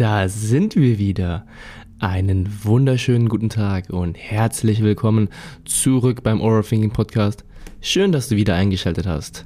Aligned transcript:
Da 0.00 0.30
sind 0.30 0.76
wir 0.76 0.98
wieder. 0.98 1.44
Einen 1.98 2.64
wunderschönen 2.64 3.28
guten 3.28 3.50
Tag 3.50 3.90
und 3.90 4.14
herzlich 4.14 4.82
willkommen 4.82 5.28
zurück 5.66 6.22
beim 6.22 6.40
Oral 6.40 6.62
Thinking 6.62 6.90
Podcast. 6.90 7.44
Schön, 7.82 8.10
dass 8.10 8.30
du 8.30 8.36
wieder 8.36 8.54
eingeschaltet 8.54 9.06
hast. 9.06 9.44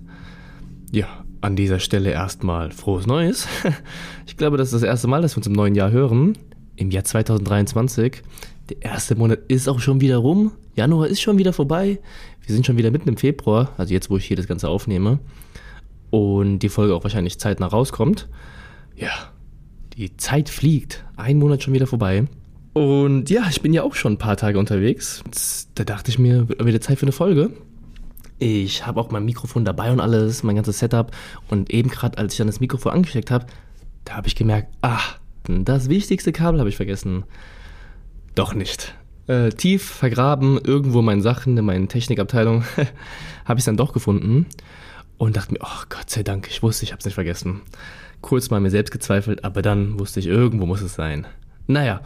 Ja, 0.92 1.08
an 1.40 1.56
dieser 1.56 1.80
Stelle 1.80 2.12
erstmal 2.12 2.70
frohes 2.70 3.04
Neues. 3.04 3.48
Ich 4.28 4.36
glaube, 4.36 4.56
das 4.56 4.68
ist 4.68 4.74
das 4.74 4.82
erste 4.84 5.08
Mal, 5.08 5.22
dass 5.22 5.34
wir 5.34 5.38
uns 5.38 5.48
im 5.48 5.54
neuen 5.54 5.74
Jahr 5.74 5.90
hören. 5.90 6.38
Im 6.76 6.92
Jahr 6.92 7.02
2023. 7.02 8.22
Der 8.68 8.80
erste 8.80 9.16
Monat 9.16 9.40
ist 9.48 9.68
auch 9.68 9.80
schon 9.80 10.00
wieder 10.00 10.18
rum. 10.18 10.52
Januar 10.76 11.08
ist 11.08 11.20
schon 11.20 11.36
wieder 11.36 11.52
vorbei. 11.52 11.98
Wir 12.46 12.54
sind 12.54 12.64
schon 12.64 12.76
wieder 12.76 12.92
mitten 12.92 13.08
im 13.08 13.16
Februar, 13.16 13.72
also 13.76 13.92
jetzt, 13.92 14.08
wo 14.08 14.18
ich 14.18 14.24
hier 14.24 14.36
das 14.36 14.46
Ganze 14.46 14.68
aufnehme. 14.68 15.18
Und 16.10 16.60
die 16.60 16.68
Folge 16.68 16.94
auch 16.94 17.02
wahrscheinlich 17.02 17.40
zeitnah 17.40 17.66
rauskommt. 17.66 18.28
Ja, 18.94 19.33
die 19.96 20.16
Zeit 20.16 20.48
fliegt. 20.48 21.04
Ein 21.16 21.38
Monat 21.38 21.62
schon 21.62 21.74
wieder 21.74 21.86
vorbei. 21.86 22.24
Und 22.72 23.30
ja, 23.30 23.44
ich 23.48 23.62
bin 23.62 23.72
ja 23.72 23.82
auch 23.82 23.94
schon 23.94 24.14
ein 24.14 24.18
paar 24.18 24.36
Tage 24.36 24.58
unterwegs. 24.58 25.22
Da 25.74 25.84
dachte 25.84 26.10
ich 26.10 26.18
mir, 26.18 26.48
wird 26.48 26.64
wieder 26.64 26.80
Zeit 26.80 26.98
für 26.98 27.06
eine 27.06 27.12
Folge. 27.12 27.50
Ich 28.40 28.84
habe 28.84 29.00
auch 29.00 29.10
mein 29.10 29.24
Mikrofon 29.24 29.64
dabei 29.64 29.92
und 29.92 30.00
alles, 30.00 30.42
mein 30.42 30.56
ganzes 30.56 30.80
Setup. 30.80 31.12
Und 31.48 31.70
eben 31.70 31.88
gerade, 31.88 32.18
als 32.18 32.34
ich 32.34 32.38
dann 32.38 32.48
das 32.48 32.60
Mikrofon 32.60 32.92
angesteckt 32.92 33.30
habe, 33.30 33.46
da 34.04 34.14
habe 34.14 34.26
ich 34.26 34.34
gemerkt, 34.34 34.72
ach, 34.82 35.18
das 35.46 35.88
wichtigste 35.88 36.32
Kabel 36.32 36.58
habe 36.58 36.68
ich 36.68 36.76
vergessen. 36.76 37.24
Doch 38.34 38.54
nicht. 38.54 38.94
Äh, 39.28 39.50
tief 39.50 39.84
vergraben, 39.84 40.58
irgendwo 40.58 40.98
in 40.98 41.04
meinen 41.06 41.22
Sachen, 41.22 41.56
in 41.56 41.64
meinen 41.64 41.88
Technikabteilung, 41.88 42.64
habe 43.44 43.58
ich 43.58 43.60
es 43.60 43.64
dann 43.66 43.76
doch 43.76 43.92
gefunden. 43.92 44.46
Und 45.16 45.36
dachte 45.36 45.52
mir, 45.52 45.60
oh 45.62 45.84
Gott 45.88 46.10
sei 46.10 46.24
Dank, 46.24 46.48
ich 46.50 46.62
wusste, 46.62 46.84
ich 46.84 46.90
habe 46.90 46.98
es 46.98 47.04
nicht 47.04 47.14
vergessen. 47.14 47.60
Kurz 48.24 48.48
mal 48.48 48.58
mir 48.58 48.70
selbst 48.70 48.90
gezweifelt, 48.90 49.44
aber 49.44 49.60
dann 49.60 50.00
wusste 50.00 50.18
ich, 50.18 50.26
irgendwo 50.26 50.64
muss 50.64 50.80
es 50.80 50.94
sein. 50.94 51.26
Naja, 51.66 52.00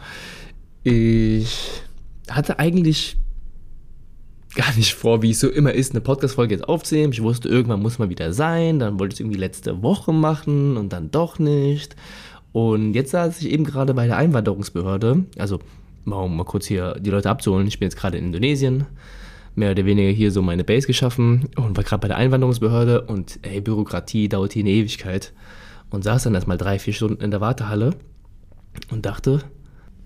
ich 0.83 1.81
hatte 2.29 2.59
eigentlich 2.59 3.15
gar 4.53 4.75
nicht 4.75 4.95
vor, 4.95 5.21
wie 5.21 5.31
es 5.31 5.39
so 5.39 5.49
immer 5.49 5.71
ist, 5.71 5.93
eine 5.93 6.01
Podcast-Folge 6.01 6.55
jetzt 6.55 6.67
aufzunehmen. 6.67 7.13
Ich 7.13 7.23
wusste, 7.23 7.47
irgendwann 7.47 7.81
muss 7.81 7.99
mal 7.99 8.09
wieder 8.09 8.33
sein. 8.33 8.79
Dann 8.79 8.99
wollte 8.99 9.13
ich 9.13 9.15
es 9.15 9.19
irgendwie 9.21 9.39
letzte 9.39 9.81
Woche 9.81 10.11
machen 10.11 10.75
und 10.75 10.91
dann 10.91 11.09
doch 11.09 11.39
nicht. 11.39 11.95
Und 12.51 12.95
jetzt 12.95 13.11
saß 13.11 13.41
ich 13.41 13.49
eben 13.49 13.63
gerade 13.63 13.93
bei 13.93 14.05
der 14.05 14.17
Einwanderungsbehörde. 14.17 15.23
Also, 15.37 15.61
um 16.03 16.35
mal 16.35 16.43
kurz 16.43 16.65
hier 16.65 16.97
die 16.99 17.11
Leute 17.11 17.29
abzuholen. 17.29 17.65
Ich 17.65 17.79
bin 17.79 17.85
jetzt 17.85 17.95
gerade 17.95 18.17
in 18.17 18.25
Indonesien. 18.25 18.87
Mehr 19.55 19.71
oder 19.71 19.85
weniger 19.85 20.09
hier 20.09 20.33
so 20.33 20.41
meine 20.41 20.65
Base 20.65 20.85
geschaffen 20.85 21.47
und 21.55 21.77
war 21.77 21.85
gerade 21.85 22.01
bei 22.01 22.09
der 22.09 22.17
Einwanderungsbehörde. 22.17 23.03
Und 23.03 23.39
ey, 23.43 23.61
Bürokratie 23.61 24.27
dauert 24.27 24.51
hier 24.51 24.63
eine 24.63 24.71
Ewigkeit. 24.71 25.31
Und 25.89 26.03
saß 26.03 26.23
dann 26.23 26.35
erstmal 26.35 26.57
drei, 26.57 26.79
vier 26.79 26.93
Stunden 26.93 27.23
in 27.23 27.31
der 27.31 27.41
Wartehalle 27.41 27.95
und 28.91 29.05
dachte, 29.05 29.43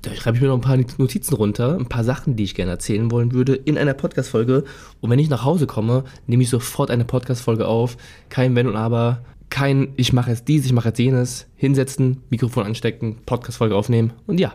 da 0.03 0.13
schreibe 0.13 0.37
ich 0.37 0.41
mir 0.41 0.49
noch 0.49 0.57
ein 0.57 0.61
paar 0.61 0.77
Notizen 0.97 1.33
runter, 1.33 1.77
ein 1.77 1.87
paar 1.87 2.03
Sachen, 2.03 2.35
die 2.35 2.43
ich 2.43 2.55
gerne 2.55 2.71
erzählen 2.71 3.09
wollen 3.09 3.31
würde 3.31 3.55
in 3.55 3.77
einer 3.77 3.93
Podcast-Folge. 3.93 4.65
Und 4.99 5.09
wenn 5.09 5.19
ich 5.19 5.29
nach 5.29 5.45
Hause 5.45 5.65
komme, 5.65 6.03
nehme 6.27 6.43
ich 6.43 6.49
sofort 6.49 6.91
eine 6.91 7.05
Podcast-Folge 7.05 7.67
auf. 7.67 7.95
Kein 8.27 8.55
Wenn 8.55 8.67
und 8.67 8.75
Aber, 8.75 9.23
kein 9.49 9.93
ich 9.95 10.11
mache 10.11 10.31
jetzt 10.31 10.47
dies, 10.49 10.65
ich 10.65 10.73
mache 10.73 10.89
jetzt 10.89 10.99
jenes. 10.99 11.47
Hinsetzen, 11.55 12.21
Mikrofon 12.29 12.65
anstecken, 12.65 13.17
Podcast-Folge 13.25 13.75
aufnehmen. 13.75 14.11
Und 14.27 14.41
ja, 14.41 14.51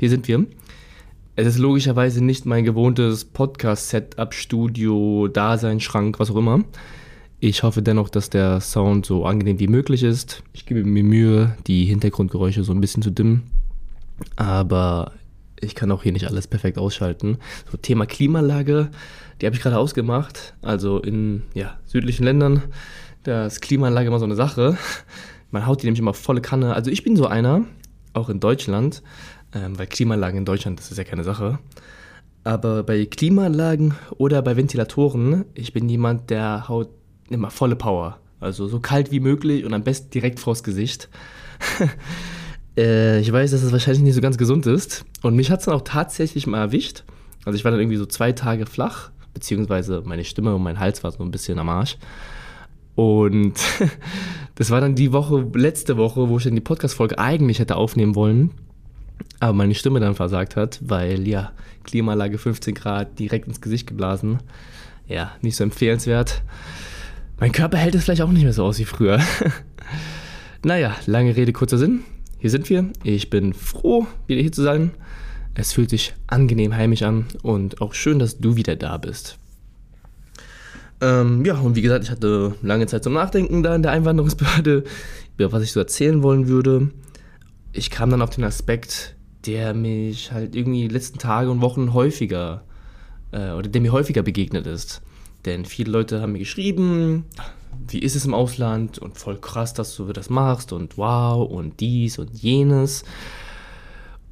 hier 0.00 0.10
sind 0.10 0.26
wir. 0.26 0.46
Es 1.36 1.46
ist 1.46 1.58
logischerweise 1.58 2.24
nicht 2.24 2.46
mein 2.46 2.64
gewohntes 2.64 3.24
Podcast-Setup, 3.24 4.34
Studio, 4.34 5.28
Dasein, 5.28 5.78
Schrank, 5.78 6.18
was 6.18 6.32
auch 6.32 6.36
immer. 6.36 6.64
Ich 7.40 7.62
hoffe 7.62 7.82
dennoch, 7.82 8.08
dass 8.08 8.30
der 8.30 8.60
Sound 8.60 9.06
so 9.06 9.24
angenehm 9.24 9.60
wie 9.60 9.68
möglich 9.68 10.02
ist. 10.02 10.42
Ich 10.52 10.66
gebe 10.66 10.82
mir 10.82 11.04
Mühe, 11.04 11.56
die 11.68 11.84
Hintergrundgeräusche 11.84 12.64
so 12.64 12.72
ein 12.72 12.80
bisschen 12.80 13.00
zu 13.00 13.10
dimmen. 13.10 13.44
Aber 14.34 15.12
ich 15.60 15.76
kann 15.76 15.92
auch 15.92 16.02
hier 16.02 16.10
nicht 16.10 16.26
alles 16.26 16.48
perfekt 16.48 16.78
ausschalten. 16.78 17.38
So 17.70 17.76
Thema 17.76 18.06
Klimalage, 18.06 18.90
die 19.40 19.46
habe 19.46 19.54
ich 19.54 19.62
gerade 19.62 19.78
ausgemacht. 19.78 20.54
Also 20.62 20.98
in 20.98 21.44
ja, 21.54 21.78
südlichen 21.86 22.24
Ländern, 22.24 22.62
da 23.22 23.46
ist 23.46 23.60
Klimaanlage 23.60 24.08
immer 24.08 24.18
so 24.18 24.24
eine 24.24 24.34
Sache. 24.34 24.76
Man 25.52 25.64
haut 25.64 25.82
die 25.82 25.86
nämlich 25.86 26.00
immer 26.00 26.14
volle 26.14 26.40
Kanne. 26.40 26.74
Also 26.74 26.90
ich 26.90 27.04
bin 27.04 27.14
so 27.14 27.26
einer, 27.28 27.64
auch 28.14 28.30
in 28.30 28.40
Deutschland, 28.40 29.04
ähm, 29.54 29.78
weil 29.78 29.86
Klimaanlagen 29.86 30.38
in 30.38 30.44
Deutschland, 30.44 30.80
das 30.80 30.90
ist 30.90 30.98
ja 30.98 31.04
keine 31.04 31.22
Sache. 31.22 31.60
Aber 32.42 32.82
bei 32.82 33.06
Klimaanlagen 33.06 33.94
oder 34.16 34.42
bei 34.42 34.56
Ventilatoren, 34.56 35.44
ich 35.54 35.72
bin 35.72 35.88
jemand, 35.88 36.30
der 36.30 36.68
haut 36.68 36.88
immer 37.30 37.50
volle 37.50 37.76
Power. 37.76 38.18
Also 38.40 38.68
so 38.68 38.80
kalt 38.80 39.10
wie 39.10 39.20
möglich 39.20 39.64
und 39.64 39.74
am 39.74 39.82
besten 39.82 40.10
direkt 40.10 40.40
vors 40.40 40.62
Gesicht. 40.62 41.08
Äh, 42.78 43.18
ich 43.18 43.32
weiß, 43.32 43.50
dass 43.50 43.58
es 43.58 43.66
das 43.66 43.72
wahrscheinlich 43.72 44.04
nicht 44.04 44.14
so 44.14 44.20
ganz 44.20 44.38
gesund 44.38 44.64
ist. 44.66 45.04
Und 45.22 45.34
mich 45.34 45.50
hat 45.50 45.58
es 45.58 45.64
dann 45.64 45.74
auch 45.74 45.82
tatsächlich 45.82 46.46
mal 46.46 46.60
erwischt. 46.60 47.02
Also 47.44 47.56
ich 47.56 47.64
war 47.64 47.72
dann 47.72 47.80
irgendwie 47.80 47.96
so 47.96 48.06
zwei 48.06 48.30
Tage 48.30 48.66
flach, 48.66 49.10
beziehungsweise 49.34 50.02
meine 50.04 50.24
Stimme 50.24 50.54
und 50.54 50.62
mein 50.62 50.78
Hals 50.78 51.02
war 51.02 51.10
so 51.10 51.24
ein 51.24 51.32
bisschen 51.32 51.58
am 51.58 51.68
Arsch. 51.68 51.96
Und 52.94 53.54
das 54.54 54.70
war 54.70 54.80
dann 54.80 54.94
die 54.94 55.12
Woche, 55.12 55.46
letzte 55.54 55.96
Woche, 55.96 56.28
wo 56.28 56.38
ich 56.38 56.44
dann 56.44 56.54
die 56.54 56.60
Podcast-Folge 56.60 57.18
eigentlich 57.18 57.58
hätte 57.58 57.76
aufnehmen 57.76 58.14
wollen, 58.14 58.50
aber 59.40 59.52
meine 59.52 59.74
Stimme 59.74 60.00
dann 60.00 60.14
versagt 60.14 60.56
hat, 60.56 60.80
weil 60.82 61.26
ja, 61.26 61.52
Klimaanlage 61.84 62.38
15 62.38 62.74
Grad 62.74 63.18
direkt 63.18 63.46
ins 63.46 63.60
Gesicht 63.60 63.86
geblasen. 63.86 64.38
Ja, 65.06 65.32
nicht 65.42 65.56
so 65.56 65.64
empfehlenswert. 65.64 66.42
Mein 67.40 67.52
Körper 67.52 67.78
hält 67.78 67.94
es 67.94 68.04
vielleicht 68.04 68.22
auch 68.22 68.30
nicht 68.30 68.42
mehr 68.42 68.52
so 68.52 68.64
aus 68.64 68.78
wie 68.78 68.84
früher. 68.84 69.20
naja, 70.64 70.96
lange 71.06 71.36
Rede, 71.36 71.52
kurzer 71.52 71.78
Sinn 71.78 72.04
hier 72.38 72.50
sind 72.50 72.70
wir. 72.70 72.90
Ich 73.02 73.30
bin 73.30 73.52
froh, 73.52 74.06
wieder 74.26 74.40
hier 74.40 74.52
zu 74.52 74.62
sein. 74.62 74.92
Es 75.54 75.72
fühlt 75.72 75.90
sich 75.90 76.14
angenehm 76.28 76.74
heimisch 76.74 77.02
an 77.02 77.26
und 77.42 77.80
auch 77.80 77.94
schön, 77.94 78.20
dass 78.20 78.38
du 78.38 78.56
wieder 78.56 78.76
da 78.76 78.96
bist. 78.96 79.38
Ähm, 81.00 81.44
ja, 81.44 81.58
und 81.58 81.74
wie 81.74 81.82
gesagt, 81.82 82.04
ich 82.04 82.10
hatte 82.10 82.54
lange 82.62 82.86
Zeit 82.86 83.04
zum 83.04 83.12
Nachdenken 83.12 83.62
da 83.62 83.74
in 83.74 83.82
der 83.82 83.92
Einwanderungsbehörde, 83.92 84.84
über 85.36 85.52
was 85.52 85.62
ich 85.62 85.72
so 85.72 85.80
erzählen 85.80 86.22
wollen 86.22 86.46
würde. 86.46 86.90
Ich 87.72 87.90
kam 87.90 88.10
dann 88.10 88.22
auf 88.22 88.30
den 88.30 88.44
Aspekt, 88.44 89.16
der 89.46 89.74
mich 89.74 90.32
halt 90.32 90.54
irgendwie 90.54 90.82
die 90.82 90.94
letzten 90.94 91.18
Tage 91.18 91.50
und 91.50 91.60
Wochen 91.60 91.92
häufiger, 91.92 92.62
äh, 93.32 93.50
oder 93.50 93.68
der 93.68 93.80
mir 93.80 93.92
häufiger 93.92 94.22
begegnet 94.22 94.66
ist. 94.66 95.02
Denn 95.48 95.64
viele 95.64 95.90
Leute 95.90 96.20
haben 96.20 96.32
mir 96.32 96.40
geschrieben, 96.40 97.24
wie 97.88 98.00
ist 98.00 98.14
es 98.14 98.26
im 98.26 98.34
Ausland 98.34 98.98
und 98.98 99.16
voll 99.16 99.40
krass, 99.40 99.72
dass 99.72 99.96
du 99.96 100.12
das 100.12 100.28
machst 100.28 100.74
und 100.74 100.98
wow 100.98 101.50
und 101.50 101.80
dies 101.80 102.18
und 102.18 102.34
jenes. 102.34 103.02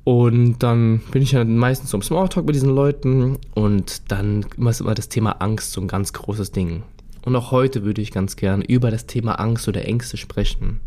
Und 0.04 0.58
dann 0.58 1.00
bin 1.12 1.22
ich 1.22 1.32
ja 1.32 1.42
meistens 1.42 1.88
so 1.88 1.96
im 1.96 2.02
Smalltalk 2.02 2.44
mit 2.44 2.54
diesen 2.54 2.68
Leuten 2.68 3.38
und 3.54 4.12
dann 4.12 4.44
ist 4.58 4.82
immer 4.82 4.94
das 4.94 5.08
Thema 5.08 5.40
Angst 5.40 5.72
so 5.72 5.80
ein 5.80 5.88
ganz 5.88 6.12
großes 6.12 6.52
Ding. 6.52 6.82
Und 7.24 7.34
auch 7.34 7.50
heute 7.50 7.82
würde 7.82 8.02
ich 8.02 8.10
ganz 8.12 8.36
gern 8.36 8.60
über 8.60 8.90
das 8.90 9.06
Thema 9.06 9.40
Angst 9.40 9.66
oder 9.68 9.86
Ängste 9.86 10.18
sprechen. 10.18 10.80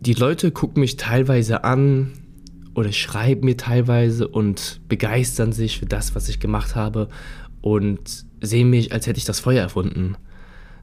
Die 0.00 0.14
Leute 0.14 0.50
gucken 0.50 0.80
mich 0.80 0.96
teilweise 0.96 1.62
an 1.62 2.10
oder 2.74 2.90
schreiben 2.90 3.44
mir 3.44 3.56
teilweise 3.56 4.26
und 4.26 4.80
begeistern 4.88 5.52
sich 5.52 5.78
für 5.78 5.86
das, 5.86 6.16
was 6.16 6.28
ich 6.28 6.40
gemacht 6.40 6.74
habe 6.74 7.08
und 7.60 8.25
sehen 8.40 8.70
mich, 8.70 8.92
als 8.92 9.06
hätte 9.06 9.18
ich 9.18 9.24
das 9.24 9.40
Feuer 9.40 9.62
erfunden 9.62 10.16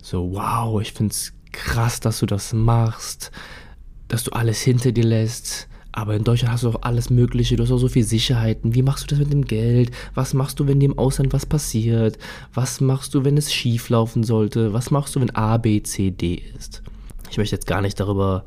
so, 0.03 0.33
wow, 0.33 0.81
ich 0.81 0.91
find's 0.91 1.33
krass, 1.53 1.99
dass 2.01 2.19
du 2.19 2.25
das 2.25 2.53
machst, 2.53 3.31
dass 4.09 4.23
du 4.23 4.31
alles 4.31 4.61
hinter 4.61 4.91
dir 4.91 5.05
lässt. 5.05 5.69
Aber 5.93 6.15
in 6.15 6.23
Deutschland 6.23 6.51
hast 6.51 6.63
du 6.63 6.69
auch 6.69 6.81
alles 6.81 7.09
Mögliche, 7.09 7.55
du 7.55 7.63
hast 7.63 7.71
auch 7.71 7.77
so 7.77 7.87
viel 7.87 8.03
Sicherheiten. 8.03 8.73
Wie 8.75 8.81
machst 8.81 9.03
du 9.03 9.07
das 9.07 9.19
mit 9.19 9.31
dem 9.31 9.45
Geld? 9.45 9.91
Was 10.13 10.33
machst 10.33 10.59
du, 10.59 10.67
wenn 10.67 10.79
dir 10.79 10.87
im 10.87 10.97
Ausland 10.97 11.31
was 11.33 11.45
passiert? 11.45 12.17
Was 12.53 12.81
machst 12.81 13.13
du, 13.13 13.23
wenn 13.23 13.37
es 13.37 13.53
schief 13.53 13.89
laufen 13.89 14.23
sollte? 14.23 14.73
Was 14.73 14.91
machst 14.91 15.15
du, 15.15 15.21
wenn 15.21 15.35
A, 15.35 15.57
B, 15.57 15.81
C, 15.83 16.11
D 16.11 16.41
ist? 16.57 16.81
Ich 17.29 17.37
möchte 17.37 17.55
jetzt 17.55 17.67
gar 17.67 17.81
nicht 17.81 17.99
darüber 17.99 18.43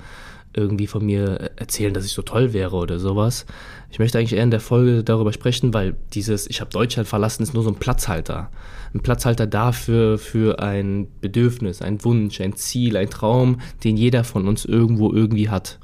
irgendwie 0.57 0.87
von 0.87 1.05
mir 1.05 1.51
erzählen, 1.57 1.93
dass 1.93 2.07
ich 2.07 2.13
so 2.13 2.23
toll 2.23 2.53
wäre 2.53 2.75
oder 2.77 2.99
sowas. 2.99 3.47
Ich 3.91 3.99
möchte 3.99 4.19
eigentlich 4.19 4.33
eher 4.33 4.43
in 4.43 4.51
der 4.51 4.61
Folge 4.61 5.05
darüber 5.05 5.33
sprechen, 5.33 5.75
weil 5.75 5.97
dieses 6.13 6.49
Ich 6.49 6.61
habe 6.61 6.71
Deutschland 6.71 7.09
verlassen 7.09 7.43
ist 7.43 7.55
nur 7.55 7.63
so 7.63 7.71
ein 7.71 7.77
Platzhalter. 7.77 8.51
Ein 8.95 9.01
Platzhalter 9.01 9.47
dafür 9.47 10.19
für 10.19 10.61
ein 10.61 11.09
Bedürfnis, 11.21 11.83
ein 11.83 12.03
Wunsch, 12.05 12.41
ein 12.41 12.55
Ziel, 12.57 12.97
ein 12.97 13.11
Traum, 13.11 13.61
den 13.85 13.97
jeder 13.97 14.25
von 14.25 14.49
uns 14.49 14.65
irgendwo 14.65 15.13
irgendwie 15.13 15.51
hat. 15.51 15.79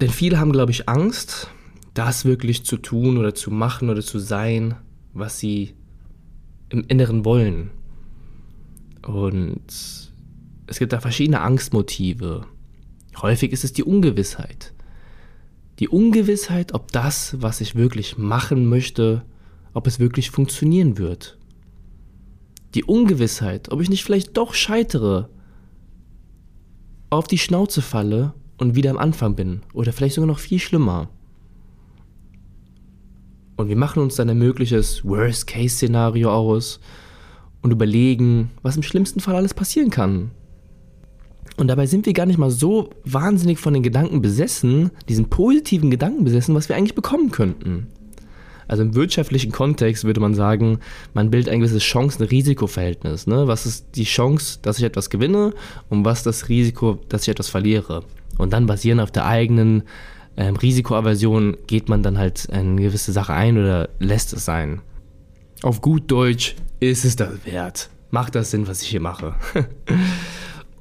Denn 0.00 0.10
viele 0.10 0.40
haben, 0.40 0.52
glaube 0.52 0.72
ich, 0.72 0.88
Angst, 0.88 1.48
das 1.92 2.24
wirklich 2.24 2.64
zu 2.64 2.78
tun 2.78 3.18
oder 3.18 3.34
zu 3.34 3.50
machen 3.50 3.90
oder 3.90 4.00
zu 4.00 4.18
sein, 4.18 4.76
was 5.12 5.38
sie 5.38 5.74
im 6.70 6.84
Inneren 6.88 7.24
wollen. 7.24 7.70
Und 9.06 10.09
es 10.70 10.78
gibt 10.78 10.92
da 10.92 11.00
verschiedene 11.00 11.40
Angstmotive. 11.40 12.46
Häufig 13.20 13.50
ist 13.50 13.64
es 13.64 13.72
die 13.72 13.82
Ungewissheit. 13.82 14.72
Die 15.80 15.88
Ungewissheit, 15.88 16.74
ob 16.74 16.92
das, 16.92 17.42
was 17.42 17.60
ich 17.60 17.74
wirklich 17.74 18.18
machen 18.18 18.66
möchte, 18.66 19.24
ob 19.74 19.88
es 19.88 19.98
wirklich 19.98 20.30
funktionieren 20.30 20.96
wird. 20.96 21.38
Die 22.76 22.84
Ungewissheit, 22.84 23.72
ob 23.72 23.80
ich 23.80 23.90
nicht 23.90 24.04
vielleicht 24.04 24.36
doch 24.36 24.54
scheitere. 24.54 25.28
auf 27.10 27.26
die 27.26 27.38
Schnauze 27.38 27.82
falle 27.82 28.32
und 28.56 28.76
wieder 28.76 28.92
am 28.92 28.98
Anfang 28.98 29.34
bin. 29.34 29.62
Oder 29.72 29.92
vielleicht 29.92 30.14
sogar 30.14 30.28
noch 30.28 30.38
viel 30.38 30.60
schlimmer. 30.60 31.08
Und 33.56 33.68
wir 33.68 33.76
machen 33.76 34.00
uns 34.00 34.14
dann 34.14 34.30
ein 34.30 34.38
mögliches 34.38 35.04
Worst-Case-Szenario 35.04 36.30
aus 36.32 36.78
und 37.60 37.72
überlegen, 37.72 38.52
was 38.62 38.76
im 38.76 38.84
schlimmsten 38.84 39.18
Fall 39.18 39.34
alles 39.34 39.52
passieren 39.52 39.90
kann. 39.90 40.30
Und 41.60 41.68
dabei 41.68 41.84
sind 41.84 42.06
wir 42.06 42.14
gar 42.14 42.24
nicht 42.24 42.38
mal 42.38 42.50
so 42.50 42.88
wahnsinnig 43.04 43.58
von 43.58 43.74
den 43.74 43.82
Gedanken 43.82 44.22
besessen, 44.22 44.92
diesen 45.10 45.28
positiven 45.28 45.90
Gedanken 45.90 46.24
besessen, 46.24 46.54
was 46.54 46.70
wir 46.70 46.76
eigentlich 46.76 46.94
bekommen 46.94 47.32
könnten. 47.32 47.88
Also 48.66 48.82
im 48.82 48.94
wirtschaftlichen 48.94 49.52
Kontext 49.52 50.04
würde 50.04 50.20
man 50.20 50.34
sagen, 50.34 50.78
man 51.12 51.30
bildet 51.30 51.52
ein 51.52 51.60
gewisses 51.60 51.82
Chancen-Risiko-Verhältnis. 51.82 53.26
Ne? 53.26 53.46
Was 53.46 53.66
ist 53.66 53.88
die 53.96 54.04
Chance, 54.04 54.60
dass 54.62 54.78
ich 54.78 54.84
etwas 54.84 55.10
gewinne 55.10 55.52
und 55.90 56.02
was 56.06 56.22
das 56.22 56.48
Risiko, 56.48 56.98
dass 57.10 57.22
ich 57.24 57.28
etwas 57.28 57.50
verliere? 57.50 58.04
Und 58.38 58.54
dann 58.54 58.64
basierend 58.64 59.02
auf 59.02 59.10
der 59.10 59.26
eigenen 59.26 59.82
ähm, 60.38 60.56
Risikoaversion 60.56 61.58
geht 61.66 61.90
man 61.90 62.02
dann 62.02 62.16
halt 62.16 62.48
eine 62.50 62.80
gewisse 62.80 63.12
Sache 63.12 63.34
ein 63.34 63.58
oder 63.58 63.90
lässt 63.98 64.32
es 64.32 64.46
sein. 64.46 64.80
Auf 65.60 65.82
gut 65.82 66.10
Deutsch 66.10 66.56
ist 66.78 67.04
es 67.04 67.16
das 67.16 67.44
wert. 67.44 67.90
Macht 68.10 68.34
das 68.34 68.50
Sinn, 68.50 68.66
was 68.66 68.80
ich 68.80 68.88
hier 68.88 69.00
mache? 69.00 69.34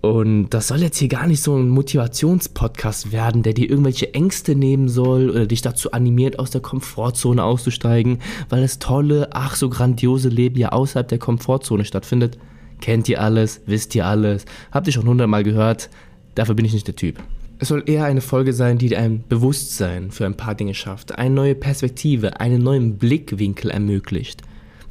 Und 0.02 0.50
das 0.50 0.70
soll 0.70 0.82
jetzt 0.82 0.98
hier 0.98 1.10
gar 1.10 1.28
nicht 1.28 1.42
so 1.44 1.58
ein 1.58 1.68
Motivationspodcast 1.68 3.12
werden, 3.12 3.44
der 3.44 3.54
dir 3.54 3.70
irgendwelche 3.70 4.14
Ängste 4.14 4.56
nehmen 4.56 4.88
soll 4.88 5.30
oder 5.30 5.46
dich 5.46 5.62
dazu 5.62 5.92
animiert, 5.92 6.40
aus 6.40 6.52
der 6.52 6.62
Komfortzone 6.62 7.44
auszusteigen, 7.44 8.20
weil 8.48 8.62
das 8.62 8.80
tolle, 8.80 9.30
ach 9.32 9.56
so 9.56 9.70
grandiose 9.70 10.30
Leben 10.30 10.58
ja 10.58 10.70
außerhalb 10.70 11.08
der 11.08 11.18
Komfortzone 11.18 11.84
stattfindet. 11.84 12.38
Kennt 12.80 13.10
ihr 13.10 13.22
alles, 13.22 13.62
wisst 13.66 13.94
ihr 13.94 14.06
alles, 14.06 14.46
habt 14.72 14.88
ihr 14.88 14.94
schon 14.94 15.08
hundertmal 15.08 15.44
gehört, 15.44 15.90
dafür 16.36 16.56
bin 16.56 16.64
ich 16.64 16.74
nicht 16.74 16.88
der 16.88 16.96
Typ. 16.96 17.18
Es 17.62 17.68
soll 17.68 17.84
eher 17.86 18.06
eine 18.06 18.22
Folge 18.22 18.54
sein, 18.54 18.78
die 18.78 18.88
dir 18.88 19.00
ein 19.00 19.26
Bewusstsein 19.28 20.12
für 20.12 20.26
ein 20.26 20.38
paar 20.38 20.56
Dinge 20.56 20.76
schafft, 20.76 21.18
eine 21.18 21.36
neue 21.36 21.56
Perspektive, 21.56 22.40
einen 22.40 22.64
neuen 22.64 22.98
Blickwinkel 22.98 23.70
ermöglicht. 23.70 24.44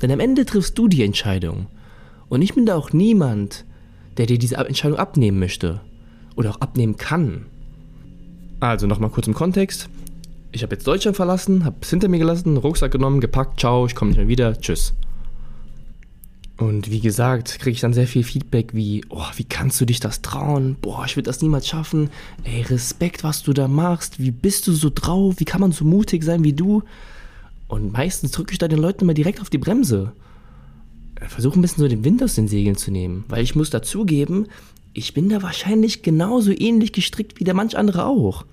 Denn 0.02 0.10
am 0.12 0.20
Ende 0.20 0.44
triffst 0.44 0.76
du 0.76 0.86
die 0.86 1.02
Entscheidung. 1.02 1.66
Und 2.28 2.42
ich 2.42 2.54
bin 2.54 2.66
da 2.66 2.76
auch 2.76 2.92
niemand, 2.92 3.64
der 4.18 4.26
dir 4.26 4.38
diese 4.38 4.56
Entscheidung 4.56 4.98
abnehmen 4.98 5.38
möchte. 5.38 5.80
Oder 6.36 6.50
auch 6.50 6.60
abnehmen 6.60 6.96
kann. 6.96 7.46
Also 8.60 8.86
nochmal 8.86 9.10
kurz 9.10 9.26
im 9.26 9.34
Kontext. 9.34 9.88
Ich 10.50 10.62
habe 10.62 10.74
jetzt 10.74 10.86
Deutschland 10.86 11.16
verlassen, 11.16 11.64
habe 11.64 11.76
es 11.80 11.90
hinter 11.90 12.08
mir 12.08 12.18
gelassen, 12.18 12.56
Rucksack 12.56 12.90
genommen, 12.90 13.20
gepackt, 13.20 13.60
ciao, 13.60 13.86
ich 13.86 13.94
komme 13.94 14.10
nicht 14.10 14.18
mehr 14.18 14.28
wieder, 14.28 14.58
tschüss. 14.58 14.94
Und 16.56 16.90
wie 16.90 17.00
gesagt, 17.00 17.60
kriege 17.60 17.74
ich 17.74 17.80
dann 17.80 17.92
sehr 17.92 18.08
viel 18.08 18.24
Feedback 18.24 18.74
wie, 18.74 19.04
oh, 19.10 19.26
wie 19.36 19.44
kannst 19.44 19.80
du 19.80 19.84
dich 19.84 20.00
das 20.00 20.22
trauen? 20.22 20.76
Boah, 20.80 21.04
ich 21.06 21.14
würde 21.16 21.28
das 21.28 21.40
niemals 21.40 21.68
schaffen. 21.68 22.10
Ey, 22.42 22.62
Respekt, 22.62 23.22
was 23.22 23.44
du 23.44 23.52
da 23.52 23.68
machst. 23.68 24.18
Wie 24.18 24.32
bist 24.32 24.66
du 24.66 24.72
so 24.72 24.90
drauf? 24.92 25.36
Wie 25.38 25.44
kann 25.44 25.60
man 25.60 25.70
so 25.70 25.84
mutig 25.84 26.24
sein 26.24 26.42
wie 26.42 26.52
du? 26.52 26.82
Und 27.68 27.92
meistens 27.92 28.32
drücke 28.32 28.52
ich 28.52 28.58
da 28.58 28.66
den 28.66 28.80
Leuten 28.80 29.04
immer 29.04 29.14
direkt 29.14 29.40
auf 29.40 29.50
die 29.50 29.58
Bremse. 29.58 30.12
Versuche 31.26 31.58
ein 31.58 31.62
bisschen 31.62 31.82
so 31.82 31.88
den 31.88 32.04
Wind 32.04 32.22
aus 32.22 32.34
den 32.34 32.48
Segeln 32.48 32.76
zu 32.76 32.90
nehmen, 32.90 33.24
weil 33.28 33.42
ich 33.42 33.54
muss 33.54 33.70
dazugeben, 33.70 34.46
ich 34.92 35.14
bin 35.14 35.28
da 35.28 35.42
wahrscheinlich 35.42 36.02
genauso 36.02 36.52
ähnlich 36.52 36.92
gestrickt 36.92 37.40
wie 37.40 37.44
der 37.44 37.54
manch 37.54 37.76
andere 37.76 38.06
auch. 38.06 38.44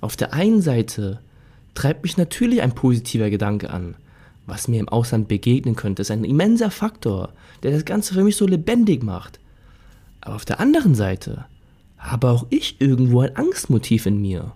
Auf 0.00 0.16
der 0.16 0.32
einen 0.32 0.62
Seite 0.62 1.20
treibt 1.74 2.02
mich 2.02 2.16
natürlich 2.16 2.62
ein 2.62 2.74
positiver 2.74 3.30
Gedanke 3.30 3.70
an 3.70 3.96
was 4.50 4.68
mir 4.68 4.80
im 4.80 4.88
Ausland 4.88 5.28
begegnen 5.28 5.76
könnte, 5.76 6.02
ist 6.02 6.10
ein 6.10 6.24
immenser 6.24 6.70
Faktor, 6.70 7.32
der 7.62 7.70
das 7.70 7.84
Ganze 7.84 8.14
für 8.14 8.24
mich 8.24 8.36
so 8.36 8.46
lebendig 8.46 9.02
macht. 9.02 9.38
Aber 10.20 10.34
auf 10.34 10.44
der 10.44 10.60
anderen 10.60 10.94
Seite 10.94 11.46
habe 11.96 12.28
auch 12.28 12.46
ich 12.50 12.80
irgendwo 12.80 13.20
ein 13.20 13.36
Angstmotiv 13.36 14.06
in 14.06 14.20
mir. 14.20 14.52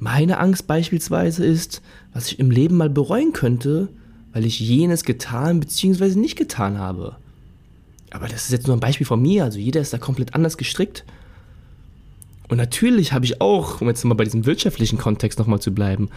Meine 0.00 0.38
Angst 0.38 0.66
beispielsweise 0.66 1.44
ist, 1.44 1.82
was 2.12 2.32
ich 2.32 2.38
im 2.38 2.50
Leben 2.50 2.76
mal 2.76 2.90
bereuen 2.90 3.32
könnte, 3.32 3.88
weil 4.32 4.44
ich 4.44 4.60
jenes 4.60 5.04
getan 5.04 5.60
bzw. 5.60 6.18
nicht 6.18 6.36
getan 6.36 6.78
habe. 6.78 7.16
Aber 8.10 8.28
das 8.28 8.44
ist 8.44 8.52
jetzt 8.52 8.66
nur 8.66 8.76
ein 8.76 8.80
Beispiel 8.80 9.06
von 9.06 9.20
mir, 9.20 9.44
also 9.44 9.58
jeder 9.58 9.80
ist 9.80 9.92
da 9.92 9.98
komplett 9.98 10.34
anders 10.34 10.56
gestrickt. 10.56 11.04
Und 12.48 12.56
natürlich 12.56 13.12
habe 13.12 13.26
ich 13.26 13.40
auch, 13.40 13.80
um 13.80 13.88
jetzt 13.88 14.04
mal 14.04 14.14
bei 14.14 14.24
diesem 14.24 14.46
wirtschaftlichen 14.46 14.98
Kontext 14.98 15.38
nochmal 15.38 15.60
zu 15.60 15.74
bleiben, 15.74 16.08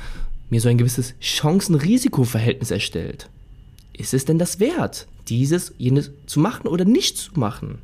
mir 0.49 0.61
so 0.61 0.69
ein 0.69 0.77
gewisses 0.77 1.13
Chancen-Risiko-Verhältnis 1.19 2.71
erstellt. 2.71 3.29
Ist 3.93 4.13
es 4.13 4.25
denn 4.25 4.39
das 4.39 4.59
wert, 4.59 5.07
dieses, 5.27 5.73
jenes 5.77 6.11
zu 6.25 6.39
machen 6.39 6.67
oder 6.67 6.85
nicht 6.85 7.17
zu 7.17 7.39
machen? 7.39 7.79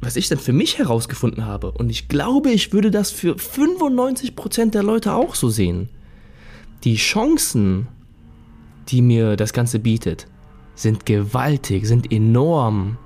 Was 0.00 0.16
ich 0.16 0.28
dann 0.28 0.38
für 0.38 0.52
mich 0.52 0.78
herausgefunden 0.78 1.46
habe, 1.46 1.72
und 1.72 1.88
ich 1.88 2.08
glaube, 2.08 2.50
ich 2.50 2.72
würde 2.72 2.90
das 2.90 3.10
für 3.10 3.36
95% 3.36 4.70
der 4.70 4.82
Leute 4.82 5.14
auch 5.14 5.34
so 5.34 5.48
sehen. 5.48 5.88
Die 6.84 6.96
Chancen, 6.96 7.88
die 8.88 9.02
mir 9.02 9.36
das 9.36 9.52
Ganze 9.52 9.78
bietet, 9.78 10.26
sind 10.74 11.06
gewaltig, 11.06 11.86
sind 11.86 12.12
enorm. 12.12 12.98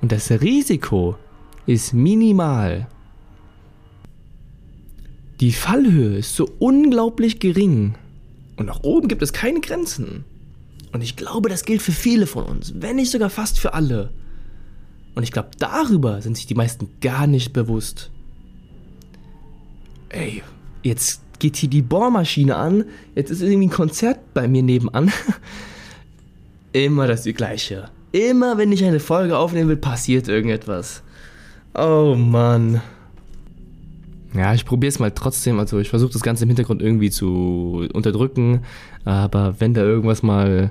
Und 0.00 0.12
das 0.12 0.30
Risiko 0.30 1.16
ist 1.66 1.92
minimal. 1.92 2.88
Die 5.40 5.52
Fallhöhe 5.52 6.18
ist 6.18 6.36
so 6.36 6.48
unglaublich 6.58 7.40
gering 7.40 7.94
und 8.56 8.66
nach 8.66 8.82
oben 8.82 9.08
gibt 9.08 9.22
es 9.22 9.32
keine 9.32 9.60
Grenzen. 9.60 10.24
Und 10.92 11.02
ich 11.02 11.16
glaube, 11.16 11.48
das 11.48 11.64
gilt 11.64 11.80
für 11.80 11.92
viele 11.92 12.26
von 12.26 12.44
uns, 12.44 12.74
wenn 12.76 12.96
nicht 12.96 13.10
sogar 13.10 13.30
fast 13.30 13.58
für 13.58 13.72
alle. 13.72 14.10
Und 15.14 15.22
ich 15.22 15.32
glaube, 15.32 15.50
darüber 15.58 16.20
sind 16.20 16.36
sich 16.36 16.46
die 16.46 16.54
meisten 16.54 16.88
gar 17.00 17.26
nicht 17.26 17.52
bewusst. 17.52 18.10
Ey, 20.10 20.42
jetzt 20.82 21.22
geht 21.40 21.56
hier 21.56 21.68
die 21.68 21.82
Bohrmaschine 21.82 22.54
an, 22.54 22.84
jetzt 23.16 23.30
ist 23.30 23.42
irgendwie 23.42 23.66
ein 23.66 23.70
Konzert 23.70 24.18
bei 24.32 24.46
mir 24.46 24.62
nebenan. 24.62 25.10
Immer 26.72 27.08
das 27.08 27.24
Gleiche. 27.24 27.88
Immer 28.12 28.58
wenn 28.58 28.70
ich 28.70 28.84
eine 28.84 29.00
Folge 29.00 29.36
aufnehmen 29.36 29.68
will, 29.68 29.76
passiert 29.76 30.28
irgendetwas. 30.28 31.02
Oh 31.74 32.14
Mann. 32.16 32.80
Ja, 34.34 34.54
ich 34.54 34.64
probiere 34.64 34.88
es 34.88 34.98
mal 34.98 35.10
trotzdem. 35.10 35.58
Also 35.58 35.78
ich 35.80 35.90
versuche 35.90 36.12
das 36.12 36.22
Ganze 36.22 36.44
im 36.44 36.50
Hintergrund 36.50 36.82
irgendwie 36.82 37.10
zu 37.10 37.88
unterdrücken. 37.92 38.60
Aber 39.04 39.56
wenn 39.58 39.74
da 39.74 39.82
irgendwas 39.82 40.22
mal 40.22 40.70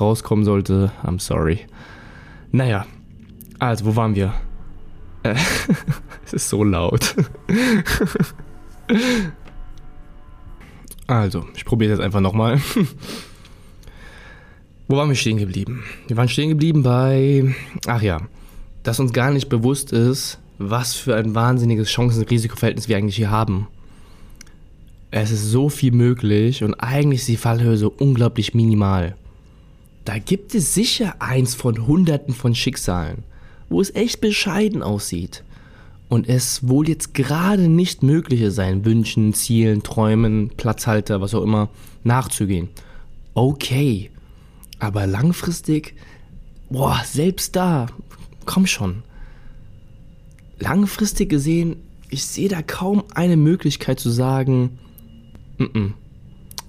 rauskommen 0.00 0.44
sollte, 0.44 0.92
I'm 1.04 1.20
sorry. 1.20 1.60
Naja, 2.52 2.86
also 3.58 3.86
wo 3.86 3.96
waren 3.96 4.14
wir? 4.14 4.34
Äh, 5.22 5.34
es 6.24 6.32
ist 6.32 6.48
so 6.48 6.62
laut. 6.62 7.14
also, 11.20 11.46
ich 11.54 11.64
probiere 11.64 11.92
es 11.92 11.98
jetzt 11.98 12.04
einfach 12.04 12.20
nochmal. 12.20 12.60
wo 14.88 14.96
waren 14.96 15.08
wir 15.08 15.16
stehen 15.16 15.38
geblieben? 15.38 15.84
Wir 16.08 16.16
waren 16.16 16.28
stehen 16.28 16.48
geblieben 16.48 16.82
bei... 16.82 17.54
Ach 17.86 18.02
ja, 18.02 18.22
dass 18.82 19.00
uns 19.00 19.12
gar 19.12 19.30
nicht 19.30 19.48
bewusst 19.48 19.92
ist, 19.92 20.38
was 20.58 20.94
für 20.94 21.16
ein 21.16 21.34
wahnsinniges 21.34 21.90
Chancen-Risikoverhältnis 21.90 22.88
wir 22.88 22.96
eigentlich 22.96 23.16
hier 23.16 23.30
haben. 23.30 23.68
Es 25.10 25.30
ist 25.30 25.50
so 25.50 25.68
viel 25.68 25.92
möglich 25.92 26.64
und 26.64 26.74
eigentlich 26.74 27.20
ist 27.20 27.28
die 27.28 27.36
Fallhöhe 27.36 27.76
so 27.76 27.92
unglaublich 27.98 28.54
minimal. 28.54 29.14
Da 30.04 30.18
gibt 30.18 30.54
es 30.54 30.74
sicher 30.74 31.16
eins 31.20 31.54
von 31.54 31.86
hunderten 31.86 32.34
von 32.34 32.54
Schicksalen, 32.54 33.22
wo 33.68 33.80
es 33.80 33.94
echt 33.94 34.20
bescheiden 34.20 34.82
aussieht 34.82 35.44
und 36.12 36.28
es 36.28 36.68
wohl 36.68 36.90
jetzt 36.90 37.14
gerade 37.14 37.68
nicht 37.68 38.02
möglich 38.02 38.42
ist, 38.42 38.56
seinen 38.56 38.84
Wünschen, 38.84 39.32
Zielen, 39.32 39.82
Träumen, 39.82 40.50
Platzhalter, 40.58 41.22
was 41.22 41.34
auch 41.34 41.42
immer, 41.42 41.70
nachzugehen. 42.04 42.68
Okay, 43.32 44.10
aber 44.78 45.06
langfristig, 45.06 45.94
boah, 46.68 47.00
selbst 47.06 47.56
da, 47.56 47.86
komm 48.44 48.66
schon 48.66 49.04
langfristig 50.58 51.30
gesehen, 51.30 51.76
ich 52.10 52.26
sehe 52.26 52.50
da 52.50 52.60
kaum 52.60 53.04
eine 53.14 53.38
Möglichkeit 53.38 53.98
zu 53.98 54.10
sagen, 54.10 54.78
n 55.58 55.68
-n, 55.68 55.92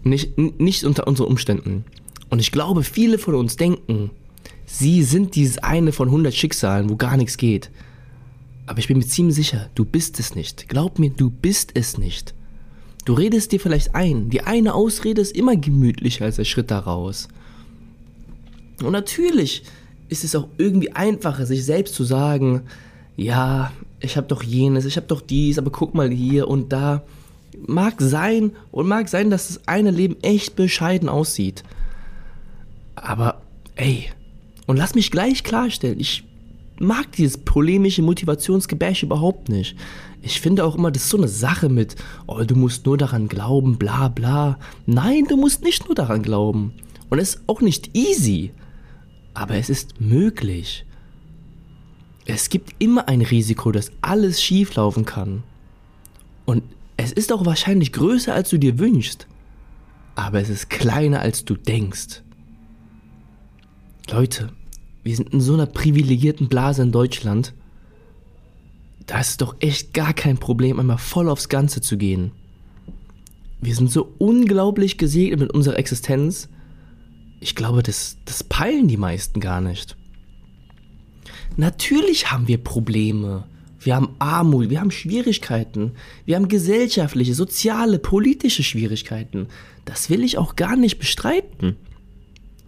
nicht, 0.05 0.37
nicht 0.37 0.85
unter 0.85 1.05
unseren 1.05 1.27
Umständen. 1.27 1.83
Und 2.29 2.39
ich 2.39 2.53
glaube, 2.53 2.81
viele 2.81 3.17
von 3.17 3.35
uns 3.35 3.57
denken, 3.57 4.09
sie 4.65 5.03
sind 5.03 5.35
dieses 5.35 5.57
eine 5.57 5.91
von 5.91 6.07
100 6.07 6.33
Schicksalen, 6.33 6.89
wo 6.89 6.95
gar 6.95 7.17
nichts 7.17 7.35
geht. 7.35 7.71
Aber 8.65 8.79
ich 8.79 8.87
bin 8.87 8.97
mir 8.97 9.05
ziemlich 9.05 9.35
sicher, 9.35 9.69
du 9.75 9.85
bist 9.85 10.19
es 10.19 10.35
nicht. 10.35 10.69
Glaub 10.69 10.99
mir, 10.99 11.09
du 11.09 11.29
bist 11.29 11.71
es 11.73 11.97
nicht. 11.97 12.33
Du 13.05 13.13
redest 13.13 13.51
dir 13.51 13.59
vielleicht 13.59 13.95
ein. 13.95 14.29
Die 14.29 14.41
eine 14.41 14.73
Ausrede 14.73 15.21
ist 15.21 15.35
immer 15.35 15.57
gemütlicher 15.57 16.25
als 16.25 16.37
der 16.37 16.45
Schritt 16.45 16.71
daraus. 16.71 17.27
Und 18.81 18.93
natürlich 18.93 19.63
ist 20.07 20.23
es 20.23 20.35
auch 20.35 20.47
irgendwie 20.57 20.91
einfacher, 20.93 21.45
sich 21.45 21.65
selbst 21.65 21.95
zu 21.95 22.03
sagen, 22.03 22.61
ja, 23.17 23.71
ich 23.99 24.17
habe 24.17 24.27
doch 24.27 24.43
jenes, 24.43 24.85
ich 24.85 24.95
habe 24.95 25.07
doch 25.07 25.21
dies, 25.21 25.57
aber 25.57 25.71
guck 25.71 25.93
mal 25.93 26.09
hier 26.09 26.47
und 26.47 26.71
da. 26.71 27.03
Mag 27.67 27.95
sein 27.99 28.51
und 28.71 28.87
mag 28.87 29.09
sein, 29.09 29.29
dass 29.29 29.47
das 29.47 29.67
eine 29.67 29.91
Leben 29.91 30.17
echt 30.21 30.55
bescheiden 30.55 31.07
aussieht. 31.07 31.63
Aber, 32.95 33.41
ey, 33.75 34.09
und 34.65 34.77
lass 34.77 34.95
mich 34.95 35.11
gleich 35.11 35.43
klarstellen, 35.43 35.99
ich 35.99 36.23
mag 36.83 37.11
dieses 37.13 37.37
polemische 37.37 38.01
Motivationsgebäsch 38.01 39.03
überhaupt 39.03 39.49
nicht. 39.49 39.75
Ich 40.21 40.39
finde 40.39 40.65
auch 40.65 40.75
immer, 40.75 40.91
das 40.91 41.03
ist 41.03 41.09
so 41.09 41.17
eine 41.17 41.27
Sache 41.27 41.69
mit, 41.69 41.95
oh, 42.27 42.43
du 42.43 42.55
musst 42.55 42.85
nur 42.85 42.97
daran 42.97 43.27
glauben, 43.27 43.77
bla 43.77 44.07
bla. 44.07 44.57
Nein, 44.85 45.25
du 45.27 45.37
musst 45.37 45.63
nicht 45.63 45.85
nur 45.85 45.95
daran 45.95 46.21
glauben. 46.23 46.73
Und 47.09 47.19
es 47.19 47.35
ist 47.35 47.43
auch 47.47 47.61
nicht 47.61 47.95
easy. 47.95 48.51
Aber 49.33 49.55
es 49.55 49.69
ist 49.69 49.99
möglich. 49.99 50.85
Es 52.25 52.49
gibt 52.49 52.75
immer 52.79 53.07
ein 53.07 53.21
Risiko, 53.21 53.71
dass 53.71 53.91
alles 54.01 54.41
schieflaufen 54.41 55.05
kann. 55.05 55.43
Und 56.45 56.63
es 56.97 57.11
ist 57.11 57.33
auch 57.33 57.45
wahrscheinlich 57.45 57.91
größer, 57.91 58.33
als 58.33 58.49
du 58.49 58.57
dir 58.57 58.79
wünschst. 58.79 59.27
Aber 60.15 60.39
es 60.39 60.49
ist 60.49 60.69
kleiner, 60.69 61.19
als 61.19 61.43
du 61.43 61.55
denkst. 61.55 62.21
Leute, 64.09 64.51
wir 65.03 65.15
sind 65.15 65.33
in 65.33 65.41
so 65.41 65.53
einer 65.53 65.65
privilegierten 65.65 66.47
Blase 66.47 66.81
in 66.81 66.91
Deutschland. 66.91 67.53
Da 69.05 69.19
ist 69.19 69.41
doch 69.41 69.55
echt 69.59 69.93
gar 69.93 70.13
kein 70.13 70.37
Problem, 70.37 70.79
einmal 70.79 70.97
voll 70.97 71.29
aufs 71.29 71.49
Ganze 71.49 71.81
zu 71.81 71.97
gehen. 71.97 72.31
Wir 73.61 73.75
sind 73.75 73.91
so 73.91 74.13
unglaublich 74.17 74.97
gesegnet 74.97 75.39
mit 75.39 75.53
unserer 75.53 75.77
Existenz. 75.77 76.49
Ich 77.39 77.55
glaube, 77.55 77.83
das, 77.83 78.17
das 78.25 78.43
peilen 78.43 78.87
die 78.87 78.97
meisten 78.97 79.39
gar 79.39 79.61
nicht. 79.61 79.97
Natürlich 81.57 82.31
haben 82.31 82.47
wir 82.47 82.57
Probleme. 82.57 83.45
Wir 83.79 83.95
haben 83.95 84.15
Armut, 84.19 84.69
wir 84.69 84.79
haben 84.79 84.91
Schwierigkeiten, 84.91 85.91
wir 86.25 86.37
haben 86.37 86.47
gesellschaftliche, 86.47 87.33
soziale, 87.33 87.99
politische 87.99 88.63
Schwierigkeiten. 88.63 89.47
Das 89.83 90.09
will 90.09 90.23
ich 90.23 90.37
auch 90.37 90.55
gar 90.55 90.77
nicht 90.77 90.99
bestreiten. 90.99 91.75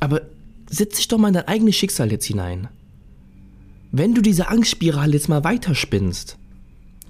Aber 0.02 0.24
setz 0.70 0.98
dich 0.98 1.08
doch 1.08 1.18
mal 1.18 1.30
in 1.30 1.34
dein 1.36 1.48
eigenes 1.48 1.76
Schicksal 1.76 2.12
jetzt 2.12 2.26
hinein. 2.26 2.68
Wenn 3.92 4.14
du 4.14 4.22
diese 4.22 4.50
Angstspirale 4.50 5.14
jetzt 5.14 5.30
mal 5.30 5.44
weiterspinnst 5.44 6.38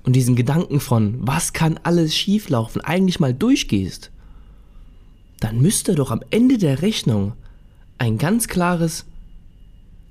und 0.04 0.16
diesen 0.16 0.36
Gedanken 0.36 0.80
von, 0.80 1.18
was 1.20 1.54
kann 1.54 1.80
alles 1.84 2.16
schieflaufen, 2.16 2.82
eigentlich 2.82 3.20
mal 3.20 3.34
durchgehst, 3.34 4.12
dann 5.40 5.62
müsste 5.62 5.96
doch 5.96 6.12
am 6.12 6.22
Ende 6.30 6.58
der 6.58 6.82
Rechnung 6.82 7.34
ein 7.98 8.18
ganz 8.18 8.48
klares, 8.48 9.06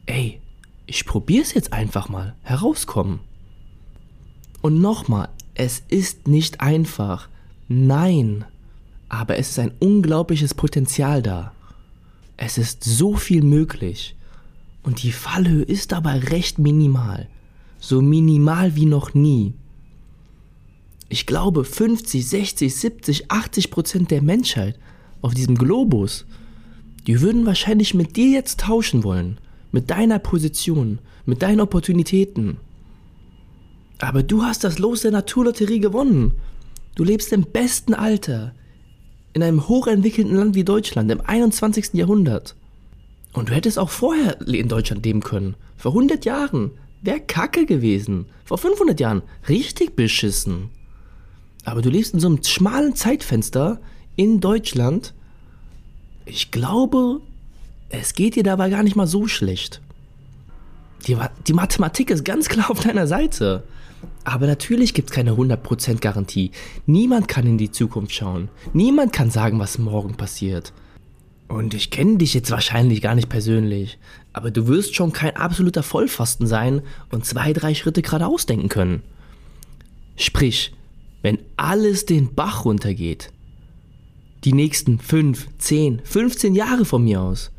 ey, 0.06 0.40
ich 0.86 1.06
probier's 1.06 1.54
jetzt 1.54 1.72
einfach 1.72 2.08
mal, 2.08 2.34
herauskommen. 2.42 3.20
Und 4.60 4.80
nochmal, 4.80 5.28
es 5.54 5.82
ist 5.88 6.26
nicht 6.26 6.60
einfach. 6.60 7.28
Nein. 7.68 8.44
Aber 9.08 9.38
es 9.38 9.50
ist 9.50 9.58
ein 9.58 9.72
unglaubliches 9.78 10.54
Potenzial 10.54 11.22
da. 11.22 11.53
Es 12.36 12.58
ist 12.58 12.84
so 12.84 13.14
viel 13.14 13.42
möglich. 13.42 14.16
Und 14.82 15.02
die 15.02 15.12
Fallhöhe 15.12 15.62
ist 15.62 15.92
dabei 15.92 16.18
recht 16.18 16.58
minimal. 16.58 17.28
So 17.78 18.02
minimal 18.02 18.76
wie 18.76 18.86
noch 18.86 19.14
nie. 19.14 19.54
Ich 21.08 21.26
glaube, 21.26 21.64
50, 21.64 22.26
60, 22.26 22.74
70, 22.74 23.30
80 23.30 23.70
Prozent 23.70 24.10
der 24.10 24.22
Menschheit 24.22 24.78
auf 25.22 25.34
diesem 25.34 25.54
Globus, 25.54 26.26
die 27.06 27.20
würden 27.20 27.46
wahrscheinlich 27.46 27.94
mit 27.94 28.16
dir 28.16 28.30
jetzt 28.30 28.60
tauschen 28.60 29.04
wollen. 29.04 29.38
Mit 29.72 29.90
deiner 29.90 30.18
Position, 30.18 30.98
mit 31.26 31.42
deinen 31.42 31.60
Opportunitäten. 31.60 32.58
Aber 33.98 34.22
du 34.22 34.42
hast 34.42 34.64
das 34.64 34.78
Los 34.78 35.02
der 35.02 35.10
Naturlotterie 35.10 35.80
gewonnen. 35.80 36.32
Du 36.94 37.04
lebst 37.04 37.32
im 37.32 37.42
besten 37.42 37.94
Alter, 37.94 38.54
in 39.34 39.42
einem 39.42 39.68
hochentwickelten 39.68 40.34
Land 40.34 40.54
wie 40.54 40.64
Deutschland 40.64 41.10
im 41.10 41.20
21. 41.20 41.92
Jahrhundert. 41.92 42.54
Und 43.32 43.50
du 43.50 43.54
hättest 43.54 43.78
auch 43.78 43.90
vorher 43.90 44.40
in 44.46 44.68
Deutschland 44.68 45.04
leben 45.04 45.20
können. 45.20 45.56
Vor 45.76 45.90
100 45.90 46.24
Jahren. 46.24 46.70
Wäre 47.02 47.20
kacke 47.20 47.66
gewesen. 47.66 48.26
Vor 48.44 48.58
500 48.58 48.98
Jahren. 48.98 49.22
Richtig 49.48 49.96
beschissen. 49.96 50.70
Aber 51.64 51.82
du 51.82 51.90
lebst 51.90 52.14
in 52.14 52.20
so 52.20 52.28
einem 52.28 52.42
schmalen 52.42 52.94
Zeitfenster 52.94 53.80
in 54.16 54.40
Deutschland. 54.40 55.12
Ich 56.24 56.52
glaube, 56.52 57.20
es 57.88 58.14
geht 58.14 58.36
dir 58.36 58.44
dabei 58.44 58.70
gar 58.70 58.84
nicht 58.84 58.96
mal 58.96 59.08
so 59.08 59.26
schlecht. 59.26 59.80
Die, 61.08 61.16
die 61.46 61.52
Mathematik 61.52 62.10
ist 62.10 62.24
ganz 62.24 62.48
klar 62.48 62.70
auf 62.70 62.80
deiner 62.80 63.08
Seite. 63.08 63.64
Aber 64.24 64.46
natürlich 64.46 64.94
gibt 64.94 65.10
es 65.10 65.16
keine 65.16 65.32
100% 65.32 66.00
Garantie. 66.00 66.50
Niemand 66.86 67.28
kann 67.28 67.46
in 67.46 67.58
die 67.58 67.70
Zukunft 67.70 68.12
schauen. 68.12 68.48
Niemand 68.72 69.12
kann 69.12 69.30
sagen, 69.30 69.58
was 69.58 69.78
morgen 69.78 70.16
passiert. 70.16 70.72
Und 71.48 71.74
ich 71.74 71.90
kenne 71.90 72.18
dich 72.18 72.34
jetzt 72.34 72.50
wahrscheinlich 72.50 73.02
gar 73.02 73.14
nicht 73.14 73.28
persönlich, 73.28 73.98
aber 74.32 74.50
du 74.50 74.66
wirst 74.66 74.94
schon 74.94 75.12
kein 75.12 75.36
absoluter 75.36 75.82
Vollfasten 75.82 76.46
sein 76.46 76.82
und 77.10 77.24
zwei, 77.24 77.52
drei 77.52 77.74
Schritte 77.74 78.02
geradeaus 78.02 78.46
denken 78.46 78.68
können. 78.68 79.02
Sprich, 80.16 80.72
wenn 81.22 81.38
alles 81.56 82.06
den 82.06 82.34
Bach 82.34 82.64
runtergeht, 82.64 83.32
die 84.44 84.52
nächsten 84.52 84.98
5, 84.98 85.48
10, 85.58 86.02
15 86.04 86.54
Jahre 86.54 86.84
von 86.84 87.04
mir 87.04 87.20
aus, 87.20 87.50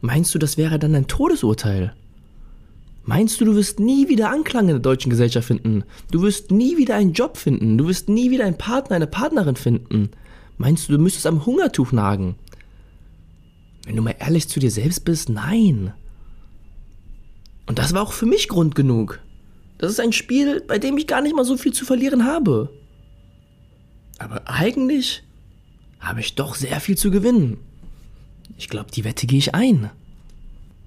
meinst 0.00 0.34
du, 0.34 0.38
das 0.38 0.56
wäre 0.56 0.78
dann 0.78 0.94
ein 0.94 1.06
Todesurteil? 1.06 1.94
Meinst 3.10 3.40
du, 3.40 3.44
du 3.44 3.56
wirst 3.56 3.80
nie 3.80 4.08
wieder 4.08 4.30
Anklang 4.30 4.68
in 4.68 4.74
der 4.74 4.78
deutschen 4.78 5.10
Gesellschaft 5.10 5.48
finden? 5.48 5.82
Du 6.12 6.22
wirst 6.22 6.52
nie 6.52 6.76
wieder 6.76 6.94
einen 6.94 7.12
Job 7.12 7.36
finden? 7.36 7.76
Du 7.76 7.88
wirst 7.88 8.08
nie 8.08 8.30
wieder 8.30 8.44
einen 8.44 8.56
Partner, 8.56 8.94
eine 8.94 9.08
Partnerin 9.08 9.56
finden? 9.56 10.10
Meinst 10.58 10.88
du, 10.88 10.92
du 10.92 10.98
müsstest 11.00 11.26
am 11.26 11.44
Hungertuch 11.44 11.90
nagen? 11.90 12.36
Wenn 13.84 13.96
du 13.96 14.02
mal 14.02 14.14
ehrlich 14.20 14.48
zu 14.48 14.60
dir 14.60 14.70
selbst 14.70 15.04
bist, 15.04 15.28
nein. 15.28 15.92
Und 17.66 17.80
das 17.80 17.94
war 17.94 18.02
auch 18.02 18.12
für 18.12 18.26
mich 18.26 18.46
Grund 18.46 18.76
genug. 18.76 19.18
Das 19.78 19.90
ist 19.90 19.98
ein 19.98 20.12
Spiel, 20.12 20.60
bei 20.60 20.78
dem 20.78 20.96
ich 20.96 21.08
gar 21.08 21.20
nicht 21.20 21.34
mal 21.34 21.44
so 21.44 21.56
viel 21.56 21.72
zu 21.72 21.84
verlieren 21.84 22.26
habe. 22.26 22.70
Aber 24.18 24.48
eigentlich 24.48 25.24
habe 25.98 26.20
ich 26.20 26.36
doch 26.36 26.54
sehr 26.54 26.78
viel 26.78 26.96
zu 26.96 27.10
gewinnen. 27.10 27.56
Ich 28.56 28.68
glaube, 28.68 28.92
die 28.92 29.02
Wette 29.02 29.26
gehe 29.26 29.40
ich 29.40 29.52
ein. 29.52 29.90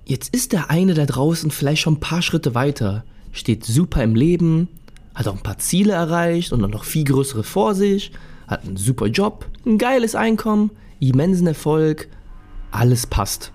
Jetzt 0.06 0.34
ist 0.36 0.52
der 0.52 0.70
eine 0.70 0.94
da 0.94 1.06
draußen 1.06 1.52
vielleicht 1.52 1.82
schon 1.82 1.96
ein 1.96 2.02
paar 2.02 2.22
Schritte 2.22 2.56
weiter, 2.56 3.04
steht 3.32 3.66
super 3.66 4.04
im 4.04 4.16
Leben, 4.16 4.68
hat 5.16 5.28
auch 5.28 5.36
ein 5.36 5.44
paar 5.44 5.60
Ziele 5.60 5.94
erreicht 5.94 6.52
und 6.52 6.62
noch 6.62 6.84
viel 6.84 7.06
größere 7.06 7.44
vor 7.44 7.74
sich, 7.74 8.12
hat 8.48 8.66
einen 8.66 8.78
super 8.78 9.08
Job, 9.08 9.48
ein 9.66 9.78
geiles 9.78 10.16
Einkommen, 10.16 10.72
immensen 11.00 11.48
Erfolg, 11.48 12.10
alles 12.72 13.08
passt. 13.08 13.52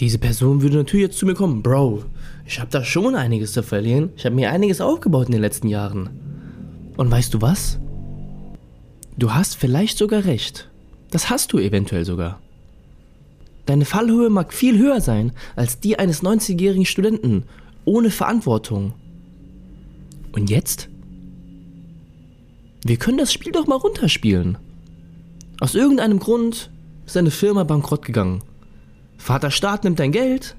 Diese 0.00 0.18
Person 0.18 0.62
würde 0.62 0.76
natürlich 0.76 1.06
jetzt 1.06 1.18
zu 1.18 1.26
mir 1.26 1.34
kommen, 1.34 1.62
Bro, 1.62 2.04
ich 2.46 2.60
habe 2.60 2.70
da 2.70 2.84
schon 2.84 3.16
einiges 3.16 3.52
zu 3.52 3.62
verlieren, 3.62 4.10
ich 4.16 4.24
habe 4.24 4.36
mir 4.36 4.50
einiges 4.50 4.80
aufgebaut 4.80 5.26
in 5.26 5.32
den 5.32 5.42
letzten 5.42 5.68
Jahren. 5.68 6.10
Und 6.96 7.10
weißt 7.10 7.34
du 7.34 7.42
was? 7.42 7.78
Du 9.16 9.34
hast 9.34 9.56
vielleicht 9.56 9.98
sogar 9.98 10.24
recht. 10.24 10.70
Das 11.10 11.30
hast 11.30 11.52
du 11.52 11.58
eventuell 11.58 12.04
sogar. 12.04 12.40
Deine 13.68 13.84
Fallhöhe 13.84 14.30
mag 14.30 14.54
viel 14.54 14.78
höher 14.78 15.02
sein 15.02 15.32
als 15.54 15.78
die 15.78 15.98
eines 15.98 16.22
90-jährigen 16.22 16.86
Studenten, 16.86 17.44
ohne 17.84 18.08
Verantwortung. 18.08 18.94
Und 20.32 20.48
jetzt? 20.48 20.88
Wir 22.82 22.96
können 22.96 23.18
das 23.18 23.30
Spiel 23.30 23.52
doch 23.52 23.66
mal 23.66 23.76
runterspielen. 23.76 24.56
Aus 25.60 25.74
irgendeinem 25.74 26.18
Grund 26.18 26.70
ist 27.04 27.14
deine 27.14 27.30
Firma 27.30 27.64
bankrott 27.64 28.06
gegangen. 28.06 28.42
Vater 29.18 29.50
Staat 29.50 29.84
nimmt 29.84 29.98
dein 29.98 30.12
Geld. 30.12 30.56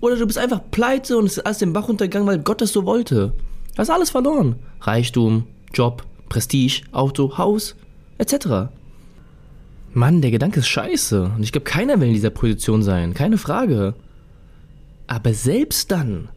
Oder 0.00 0.16
du 0.16 0.26
bist 0.26 0.38
einfach 0.38 0.62
pleite 0.72 1.18
und 1.18 1.26
es 1.26 1.36
ist 1.36 1.46
alles 1.46 1.58
den 1.58 1.72
Bach 1.72 1.86
runtergegangen, 1.86 2.26
weil 2.26 2.40
Gott 2.40 2.60
das 2.60 2.72
so 2.72 2.84
wollte. 2.86 3.34
Du 3.74 3.78
hast 3.78 3.90
alles 3.90 4.10
verloren. 4.10 4.56
Reichtum, 4.80 5.44
Job, 5.72 6.04
Prestige, 6.28 6.82
Auto, 6.90 7.38
Haus, 7.38 7.76
etc. 8.18 8.68
Mann, 9.96 10.20
der 10.20 10.30
Gedanke 10.30 10.60
ist 10.60 10.68
scheiße. 10.68 11.32
Und 11.36 11.42
ich 11.42 11.52
glaube, 11.52 11.64
keiner 11.64 11.98
will 11.98 12.08
in 12.08 12.14
dieser 12.14 12.30
Position 12.30 12.82
sein. 12.82 13.14
Keine 13.14 13.38
Frage. 13.38 13.94
Aber 15.06 15.32
selbst 15.32 15.90
dann, 15.90 16.28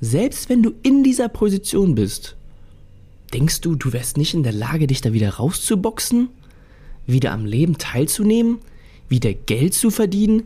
selbst 0.00 0.48
wenn 0.48 0.62
du 0.62 0.72
in 0.84 1.02
dieser 1.02 1.28
Position 1.28 1.96
bist, 1.96 2.36
denkst 3.34 3.60
du, 3.60 3.74
du 3.74 3.92
wärst 3.92 4.18
nicht 4.18 4.34
in 4.34 4.44
der 4.44 4.52
Lage, 4.52 4.86
dich 4.86 5.00
da 5.00 5.12
wieder 5.12 5.30
rauszuboxen? 5.30 6.28
Wieder 7.06 7.32
am 7.32 7.44
Leben 7.44 7.76
teilzunehmen? 7.76 8.58
Wieder 9.08 9.34
Geld 9.34 9.74
zu 9.74 9.90
verdienen? 9.90 10.44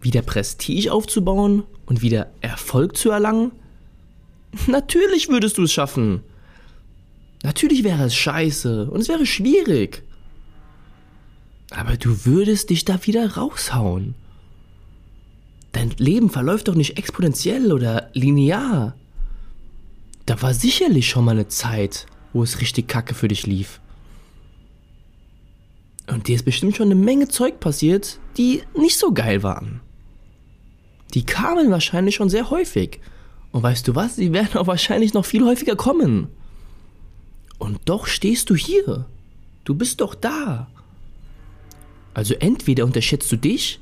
Wieder 0.00 0.22
Prestige 0.22 0.92
aufzubauen? 0.92 1.64
Und 1.84 2.00
wieder 2.00 2.28
Erfolg 2.40 2.96
zu 2.96 3.10
erlangen? 3.10 3.52
Natürlich 4.66 5.28
würdest 5.28 5.58
du 5.58 5.64
es 5.64 5.72
schaffen. 5.72 6.22
Natürlich 7.42 7.84
wäre 7.84 8.04
es 8.04 8.14
scheiße 8.14 8.90
und 8.90 9.00
es 9.00 9.08
wäre 9.08 9.26
schwierig. 9.26 10.07
Aber 11.70 11.96
du 11.96 12.24
würdest 12.24 12.70
dich 12.70 12.84
da 12.84 13.04
wieder 13.06 13.34
raushauen. 13.34 14.14
Dein 15.72 15.90
Leben 15.98 16.30
verläuft 16.30 16.68
doch 16.68 16.74
nicht 16.74 16.98
exponentiell 16.98 17.72
oder 17.72 18.10
linear. 18.14 18.94
Da 20.26 20.40
war 20.42 20.54
sicherlich 20.54 21.08
schon 21.08 21.24
mal 21.24 21.32
eine 21.32 21.48
Zeit, 21.48 22.06
wo 22.32 22.42
es 22.42 22.60
richtig 22.60 22.88
kacke 22.88 23.14
für 23.14 23.28
dich 23.28 23.46
lief. 23.46 23.80
Und 26.06 26.26
dir 26.26 26.36
ist 26.36 26.44
bestimmt 26.44 26.76
schon 26.76 26.86
eine 26.86 26.94
Menge 26.94 27.28
Zeug 27.28 27.60
passiert, 27.60 28.18
die 28.38 28.62
nicht 28.74 28.98
so 28.98 29.12
geil 29.12 29.42
waren. 29.42 29.80
Die 31.14 31.24
kamen 31.24 31.70
wahrscheinlich 31.70 32.14
schon 32.14 32.30
sehr 32.30 32.50
häufig. 32.50 33.00
Und 33.52 33.62
weißt 33.62 33.86
du 33.88 33.94
was? 33.94 34.16
Sie 34.16 34.32
werden 34.32 34.58
auch 34.58 34.66
wahrscheinlich 34.66 35.14
noch 35.14 35.24
viel 35.24 35.44
häufiger 35.44 35.76
kommen. 35.76 36.28
Und 37.58 37.80
doch 37.84 38.06
stehst 38.06 38.50
du 38.50 38.54
hier. 38.54 39.06
Du 39.64 39.74
bist 39.74 40.00
doch 40.00 40.14
da. 40.14 40.68
Also 42.18 42.34
entweder 42.34 42.84
unterschätzt 42.84 43.30
du 43.30 43.36
dich 43.36 43.78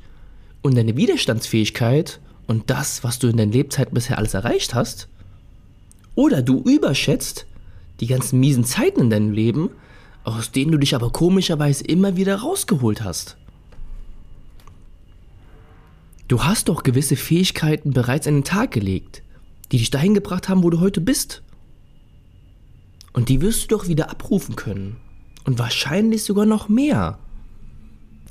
und 0.61 0.77
deine 0.77 0.95
Widerstandsfähigkeit 0.95 2.19
und 2.45 2.69
das, 2.69 3.03
was 3.03 3.17
du 3.17 3.29
in 3.29 3.37
deiner 3.37 3.51
Lebzeit 3.51 3.91
bisher 3.91 4.19
alles 4.19 4.35
erreicht 4.35 4.75
hast, 4.75 5.07
oder 6.13 6.43
du 6.43 6.61
überschätzt 6.61 7.47
die 7.99 8.05
ganzen 8.05 8.39
miesen 8.39 8.63
Zeiten 8.63 9.01
in 9.01 9.09
deinem 9.09 9.31
Leben, 9.31 9.71
aus 10.23 10.51
denen 10.51 10.71
du 10.71 10.77
dich 10.77 10.93
aber 10.93 11.09
komischerweise 11.09 11.83
immer 11.85 12.15
wieder 12.15 12.35
rausgeholt 12.35 13.03
hast. 13.03 13.37
Du 16.27 16.43
hast 16.43 16.69
doch 16.69 16.83
gewisse 16.83 17.15
Fähigkeiten 17.15 17.89
bereits 17.89 18.27
an 18.27 18.35
den 18.35 18.43
Tag 18.43 18.69
gelegt, 18.69 19.23
die 19.71 19.79
dich 19.79 19.89
dahin 19.89 20.13
gebracht 20.13 20.47
haben, 20.47 20.61
wo 20.61 20.69
du 20.69 20.79
heute 20.79 21.01
bist. 21.01 21.41
Und 23.13 23.29
die 23.29 23.41
wirst 23.41 23.63
du 23.63 23.75
doch 23.75 23.87
wieder 23.87 24.11
abrufen 24.11 24.55
können. 24.55 24.97
Und 25.43 25.57
wahrscheinlich 25.57 26.23
sogar 26.23 26.45
noch 26.45 26.69
mehr. 26.69 27.17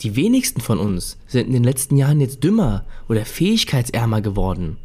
Die 0.02 0.16
wenigsten 0.16 0.60
von 0.60 0.78
uns 0.78 1.16
sind 1.26 1.46
in 1.46 1.52
den 1.52 1.64
letzten 1.64 1.96
Jahren 1.96 2.20
jetzt 2.20 2.44
dümmer 2.44 2.84
oder 3.08 3.24
fähigkeitsärmer 3.24 4.20
geworden. 4.20 4.76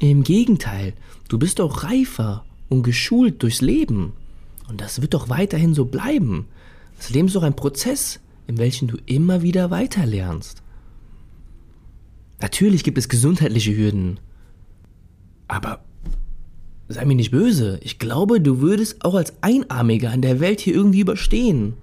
Im 0.00 0.22
Gegenteil, 0.22 0.92
du 1.28 1.38
bist 1.38 1.58
doch 1.60 1.84
reifer 1.84 2.44
und 2.68 2.82
geschult 2.82 3.42
durchs 3.42 3.62
Leben. 3.62 4.12
Und 4.68 4.80
das 4.80 5.00
wird 5.00 5.14
doch 5.14 5.28
weiterhin 5.28 5.74
so 5.74 5.84
bleiben. 5.86 6.46
Das 6.98 7.10
Leben 7.10 7.28
ist 7.28 7.36
doch 7.36 7.42
ein 7.42 7.56
Prozess, 7.56 8.20
in 8.46 8.58
welchem 8.58 8.88
du 8.88 8.98
immer 9.06 9.42
wieder 9.42 9.70
weiterlernst. 9.70 10.62
Natürlich 12.40 12.84
gibt 12.84 12.98
es 12.98 13.08
gesundheitliche 13.08 13.76
Hürden. 13.76 14.20
Aber 15.48 15.84
sei 16.88 17.04
mir 17.04 17.14
nicht 17.14 17.30
böse. 17.30 17.78
Ich 17.82 17.98
glaube, 17.98 18.40
du 18.40 18.60
würdest 18.60 19.04
auch 19.04 19.14
als 19.14 19.32
Einarmiger 19.42 20.12
in 20.12 20.22
der 20.22 20.40
Welt 20.40 20.60
hier 20.60 20.74
irgendwie 20.74 21.00
überstehen. 21.00 21.74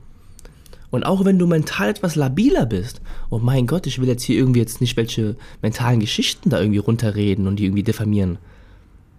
Und 0.92 1.06
auch 1.06 1.24
wenn 1.24 1.40
du 1.40 1.48
mental 1.48 1.90
etwas 1.90 2.16
labiler 2.16 2.66
bist, 2.66 3.02
oh 3.30 3.40
mein 3.40 3.66
Gott, 3.66 3.88
ich 3.88 4.00
will 4.00 4.10
jetzt 4.10 4.24
hier 4.24 4.38
irgendwie 4.38 4.60
jetzt 4.60 4.82
nicht 4.82 4.98
welche 4.98 5.38
mentalen 5.62 6.02
Geschichten 6.02 6.50
da 6.50 6.60
irgendwie 6.60 6.80
runterreden 6.80 7.48
und 7.48 7.56
die 7.56 7.66
irgendwie 7.66 7.84
diffamieren. 7.84 8.38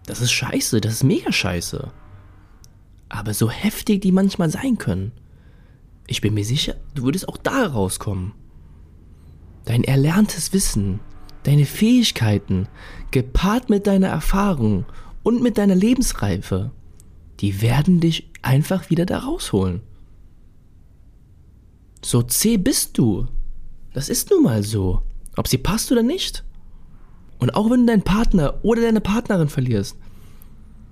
Das 0.05 0.21
ist 0.21 0.33
scheiße, 0.33 0.81
das 0.83 0.93
ist 0.93 1.05
mega 1.05 1.33
scheiße. 1.33 1.91
Aber 3.09 3.35
so 3.35 3.51
heftig 3.51 4.03
die 4.03 4.13
manchmal 4.13 4.51
sein 4.51 4.77
können, 4.77 5.13
ich 6.07 6.21
bin 6.21 6.35
mir 6.35 6.45
sicher, 6.45 6.75
du 6.95 7.05
würdest 7.05 7.27
auch 7.29 7.39
da 7.39 7.67
rauskommen. 7.67 8.33
Dein 9.65 9.85
erlerntes 9.85 10.53
Wissen, 10.53 11.01
deine 11.45 11.65
Fähigkeiten, 11.65 12.69
gepaart 13.13 13.71
mit 13.71 13.87
deiner 13.87 14.09
Erfahrung 14.09 14.85
und 15.23 15.43
mit 15.43 15.57
deiner 15.57 15.75
Lebensreife, 15.75 16.71
die 17.41 17.63
werden 17.63 18.01
dich 18.01 18.31
einfach 18.43 18.91
wieder 18.91 19.07
da 19.07 19.21
rausholen. 19.21 19.81
So 22.05 22.23
zäh 22.23 22.57
bist 22.57 22.99
du. 22.99 23.27
Das 23.95 24.09
ist 24.09 24.31
nun 24.31 24.43
mal 24.43 24.63
so. 24.63 25.03
Ob 25.37 25.49
sie 25.49 25.59
passt 25.59 25.93
oder 25.93 26.03
nicht. 26.03 26.45
Und 27.39 27.55
auch 27.55 27.71
wenn 27.71 27.81
du 27.81 27.87
deinen 27.87 28.03
Partner 28.03 28.55
oder 28.63 28.83
deine 28.83 29.01
Partnerin 29.01 29.49
verlierst, 29.49 29.97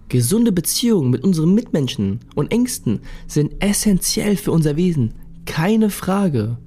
gesunde 0.09 0.53
Beziehungen 0.53 1.11
mit 1.11 1.23
unseren 1.23 1.55
Mitmenschen 1.55 2.21
und 2.35 2.53
Ängsten 2.53 3.01
sind 3.27 3.63
essentiell 3.63 4.37
für 4.37 4.53
unser 4.53 4.77
Wesen. 4.77 5.15
Keine 5.47 5.91
Frage. 5.91 6.59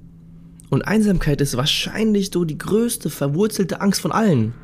Und 0.70 0.82
Einsamkeit 0.82 1.40
ist 1.40 1.56
wahrscheinlich 1.56 2.30
so 2.32 2.44
die 2.44 2.58
größte 2.58 3.10
verwurzelte 3.10 3.80
Angst 3.80 4.00
von 4.00 4.12
allen. 4.12 4.54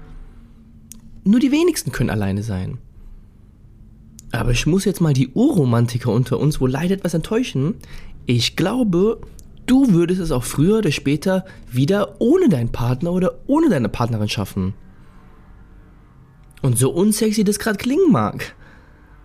Nur 1.25 1.41
die 1.41 1.53
wenigsten 1.53 1.93
können 1.93 2.11
alleine 2.11 2.43
sein. 2.43 2.79
Aber 4.33 4.53
ich 4.53 4.67
muss 4.67 4.85
jetzt 4.85 5.01
mal 5.01 5.13
die 5.13 5.29
Urromantiker 5.29 6.13
unter 6.13 6.39
uns 6.39 6.61
wohl 6.61 6.71
leider 6.71 6.95
etwas 6.95 7.15
enttäuschen. 7.15 7.75
Ich 8.27 8.57
glaube, 8.57 9.21
du 9.71 9.93
würdest 9.93 10.21
es 10.21 10.33
auch 10.33 10.43
früher 10.43 10.79
oder 10.79 10.91
später 10.91 11.45
wieder 11.71 12.17
ohne 12.21 12.49
deinen 12.49 12.73
Partner 12.73 13.13
oder 13.13 13.39
ohne 13.47 13.69
deine 13.69 13.89
Partnerin 13.89 14.29
schaffen. 14.29 14.75
Und 16.61 16.77
so 16.77 16.91
unsexy 16.91 17.45
das 17.45 17.61
gerade 17.61 17.79
klingen 17.79 18.11
mag. 18.11 18.57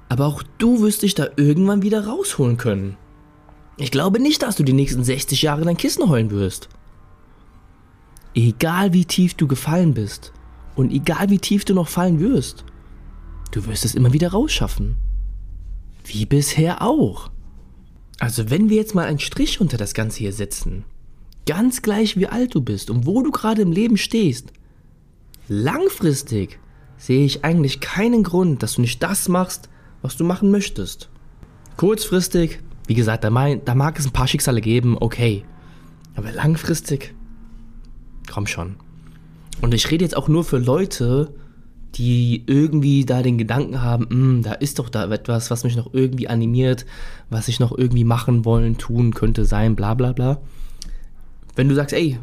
Aber 0.08 0.28
auch 0.28 0.44
du 0.60 0.82
wirst 0.82 1.02
dich 1.02 1.16
da 1.16 1.28
irgendwann 1.36 1.82
wieder 1.82 2.06
rausholen 2.06 2.58
können. 2.58 2.96
Ich 3.78 3.90
glaube 3.90 4.20
nicht, 4.20 4.44
dass 4.44 4.56
du 4.56 4.64
die 4.64 4.74
nächsten 4.74 5.04
60 5.04 5.42
Jahre 5.42 5.66
dein 5.66 5.78
Kissen 5.78 6.08
heulen 6.08 6.30
wirst. 6.30 6.70
Egal 8.36 8.94
wie 8.94 9.06
tief 9.06 9.34
du 9.34 9.48
gefallen 9.48 9.96
bist 9.96 10.32
und 10.76 10.92
egal 10.92 11.30
wie 11.30 11.40
tief 11.40 11.66
du 11.66 11.74
noch 11.74 11.88
fallen 11.88 12.20
wirst, 12.20 12.66
du 13.52 13.66
wirst 13.66 13.84
es 13.84 13.96
immer 13.96 14.14
wieder 14.14 14.30
rausschaffen. 14.30 14.98
Wie 16.06 16.26
bisher 16.26 16.84
auch. 16.84 17.32
Also 18.20 18.50
wenn 18.50 18.70
wir 18.70 18.78
jetzt 18.78 18.96
mal 18.96 19.06
einen 19.06 19.20
Strich 19.20 19.60
unter 19.60 19.78
das 19.78 19.94
Ganze 19.94 20.20
hier 20.20 20.34
setzen, 20.34 20.86
ganz 21.46 21.82
gleich 21.82 22.18
wie 22.18 22.28
alt 22.28 22.56
du 22.56 22.62
bist 22.62 22.90
und 22.90 23.06
wo 23.06 23.22
du 23.22 23.32
gerade 23.32 23.62
im 23.62 23.72
Leben 23.72 23.98
stehst, 23.98 24.52
langfristig 25.48 26.60
sehe 26.98 27.26
ich 27.26 27.44
eigentlich 27.44 27.82
keinen 27.82 28.24
Grund, 28.24 28.64
dass 28.64 28.76
du 28.76 28.82
nicht 28.82 29.04
das 29.04 29.28
machst, 29.28 29.70
was 30.02 30.16
du 30.16 30.24
machen 30.24 30.50
möchtest. 30.50 31.10
Kurzfristig, 31.78 32.60
wie 32.88 32.94
gesagt, 32.94 33.24
da, 33.24 33.30
mein, 33.30 33.64
da 33.66 33.76
mag 33.76 34.00
es 34.00 34.06
ein 34.06 34.14
paar 34.14 34.28
Schicksale 34.28 34.62
geben, 34.62 34.98
okay. 35.00 35.44
Aber 36.16 36.32
langfristig, 36.32 37.14
komm 38.32 38.48
schon. 38.48 38.78
Und 39.62 39.74
ich 39.74 39.92
rede 39.92 40.06
jetzt 40.06 40.16
auch 40.16 40.28
nur 40.28 40.44
für 40.44 40.58
Leute, 40.58 41.34
die 41.96 42.44
irgendwie 42.46 43.06
da 43.06 43.22
den 43.22 43.38
Gedanken 43.38 43.82
haben, 43.82 44.10
hm, 44.10 44.44
da 44.44 44.54
ist 44.54 44.80
doch 44.80 44.90
da 44.90 45.10
etwas, 45.12 45.50
was 45.50 45.64
mich 45.64 45.78
noch 45.78 45.94
irgendwie 45.94 46.28
animiert, 46.28 46.86
was 47.30 47.48
ich 47.48 47.60
noch 47.60 47.78
irgendwie 47.78 48.04
machen 48.04 48.44
wollen, 48.44 48.78
tun 48.78 49.14
könnte, 49.14 49.46
sein, 49.46 49.76
bla 49.76 49.94
bla 49.94 50.12
bla. 50.12 50.42
Wenn 51.56 51.70
du 51.70 51.76
sagst, 51.76 51.94
ey, 51.94 52.20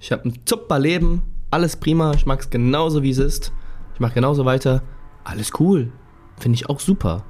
ich 0.00 0.10
habe 0.10 0.28
ein 0.28 0.38
super 0.48 0.78
Leben, 0.78 1.22
alles 1.50 1.76
prima, 1.76 2.12
ich 2.14 2.24
mag 2.24 2.40
es 2.40 2.50
genauso 2.50 3.02
wie 3.02 3.10
es 3.10 3.18
ist, 3.18 3.52
ich 3.92 4.00
mache 4.00 4.14
genauso 4.14 4.44
weiter, 4.46 4.82
alles 5.22 5.52
cool, 5.60 5.92
finde 6.38 6.56
ich 6.56 6.68
auch 6.70 6.80
super. 6.80 7.24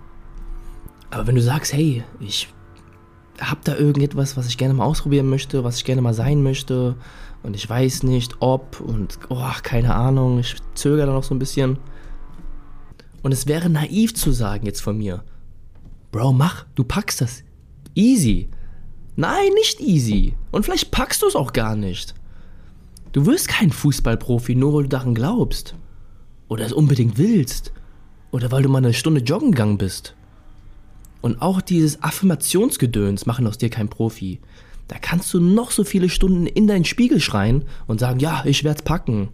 Aber 1.10 1.26
wenn 1.26 1.34
du 1.34 1.42
sagst, 1.42 1.72
hey, 1.72 2.04
ich 2.20 2.53
habe 3.40 3.60
da 3.64 3.76
irgendetwas, 3.76 4.36
was 4.36 4.46
ich 4.46 4.58
gerne 4.58 4.74
mal 4.74 4.84
ausprobieren 4.84 5.28
möchte, 5.28 5.64
was 5.64 5.76
ich 5.76 5.84
gerne 5.84 6.02
mal 6.02 6.14
sein 6.14 6.42
möchte, 6.42 6.96
und 7.44 7.54
ich 7.54 7.68
weiß 7.68 8.04
nicht, 8.04 8.36
ob 8.40 8.80
und 8.80 9.18
oh, 9.28 9.50
keine 9.62 9.94
Ahnung, 9.94 10.38
ich 10.38 10.56
zögere 10.74 11.06
da 11.06 11.12
noch 11.12 11.24
so 11.24 11.34
ein 11.34 11.38
bisschen. 11.38 11.76
Und 13.22 13.32
es 13.32 13.46
wäre 13.46 13.68
naiv 13.68 14.14
zu 14.14 14.32
sagen 14.32 14.64
jetzt 14.64 14.80
von 14.80 14.96
mir, 14.96 15.22
Bro, 16.10 16.32
mach, 16.32 16.64
du 16.74 16.84
packst 16.84 17.20
das. 17.20 17.44
Easy. 17.94 18.48
Nein, 19.16 19.52
nicht 19.56 19.80
easy. 19.80 20.34
Und 20.52 20.64
vielleicht 20.64 20.90
packst 20.90 21.20
du 21.20 21.26
es 21.26 21.36
auch 21.36 21.52
gar 21.52 21.76
nicht. 21.76 22.14
Du 23.12 23.26
wirst 23.26 23.48
kein 23.48 23.70
Fußballprofi, 23.70 24.54
nur 24.54 24.72
weil 24.72 24.82
du 24.84 24.88
daran 24.88 25.14
glaubst. 25.14 25.74
Oder 26.48 26.64
es 26.64 26.72
unbedingt 26.72 27.18
willst. 27.18 27.72
Oder 28.30 28.52
weil 28.52 28.62
du 28.62 28.70
mal 28.70 28.78
eine 28.78 28.94
Stunde 28.94 29.20
joggen 29.20 29.50
gegangen 29.50 29.76
bist. 29.76 30.16
Und 31.24 31.40
auch 31.40 31.62
dieses 31.62 32.02
Affirmationsgedöns 32.02 33.24
machen 33.24 33.46
aus 33.46 33.56
dir 33.56 33.70
kein 33.70 33.88
Profi. 33.88 34.40
Da 34.88 34.98
kannst 34.98 35.32
du 35.32 35.40
noch 35.40 35.70
so 35.70 35.82
viele 35.82 36.10
Stunden 36.10 36.46
in 36.46 36.66
deinen 36.66 36.84
Spiegel 36.84 37.18
schreien 37.18 37.64
und 37.86 37.98
sagen, 37.98 38.20
ja, 38.20 38.42
ich 38.44 38.62
werde 38.62 38.80
es 38.80 38.84
packen. 38.84 39.30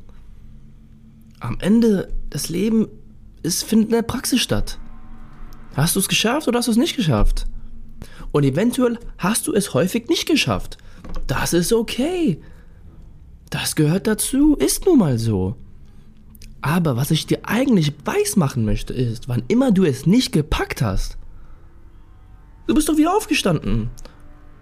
Am 1.41 1.59
Ende, 1.59 2.13
das 2.31 2.49
Leben 2.49 2.87
es 3.43 3.65
findet 3.65 3.89
in 3.89 3.95
der 3.97 4.03
Praxis 4.03 4.41
statt. 4.41 4.79
Hast 5.75 5.97
du 5.97 5.99
es 5.99 6.07
geschafft 6.07 6.47
oder 6.47 6.59
hast 6.59 6.69
du 6.69 6.71
es 6.71 6.77
nicht 6.77 6.95
geschafft? 6.95 7.49
Und 8.31 8.45
eventuell 8.45 8.97
hast 9.19 9.49
du 9.49 9.53
es 9.53 9.75
häufig 9.75 10.09
nicht 10.09 10.29
geschafft. 10.29 10.79
Das 11.27 11.53
ist 11.53 11.73
okay. 11.73 12.41
Das 13.51 13.75
gehört 13.75 14.07
dazu, 14.07 14.55
ist 14.55 14.87
nun 14.87 15.01
mal 15.01 15.19
so. 15.19 15.57
Aber 16.61 16.97
was 16.97 17.11
ich 17.11 17.27
dir 17.27 17.41
eigentlich 17.43 17.93
weiß 18.05 18.37
machen 18.37 18.65
möchte, 18.65 18.95
ist, 18.95 19.27
wann 19.27 19.43
immer 19.49 19.73
du 19.73 19.83
es 19.83 20.07
nicht 20.07 20.31
gepackt 20.31 20.83
hast, 20.83 21.17
du 22.71 22.75
bist 22.75 22.89
doch 22.89 22.97
wieder 22.97 23.17
aufgestanden. 23.17 23.91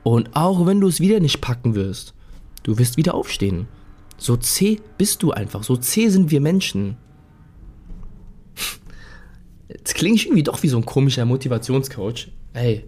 Und 0.03 0.35
auch 0.35 0.65
wenn 0.65 0.81
du 0.81 0.89
es 0.89 0.99
wieder 0.99 1.21
nicht 1.21 1.43
packen 1.43 1.75
wirst, 1.75 2.15
du 2.63 2.79
wirst 2.79 2.97
wieder 2.97 3.15
aufstehen. 3.15 3.69
So 4.17 4.39
zäh 4.39 4.81
bist 4.97 5.23
du 5.23 5.33
einfach, 5.33 5.63
so 5.63 5.77
zäh 5.77 6.09
sind 6.09 6.31
wir 6.31 6.41
Menschen. 6.41 6.97
Jetzt 9.69 9.95
klinge 9.95 10.17
ich 10.17 10.25
irgendwie 10.25 10.43
doch 10.43 10.63
wie 10.63 10.69
so 10.69 10.79
ein 10.79 10.87
komischer 10.87 11.27
Motivationscoach. 11.27 12.29
Ey. 12.55 12.87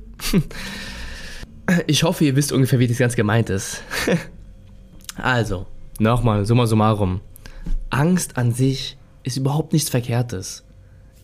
Ich 1.86 2.02
hoffe, 2.02 2.24
ihr 2.24 2.34
wisst 2.34 2.50
ungefähr, 2.50 2.78
wie 2.78 2.88
das 2.88 2.98
ganz 2.98 3.14
gemeint 3.14 3.48
ist. 3.50 3.82
Also, 5.14 5.66
nochmal, 5.98 6.46
summa 6.46 6.66
summarum. 6.66 7.20
Angst 7.90 8.38
an 8.38 8.52
sich 8.52 8.96
ist 9.22 9.36
überhaupt 9.36 9.72
nichts 9.72 9.90
Verkehrtes. 9.90 10.64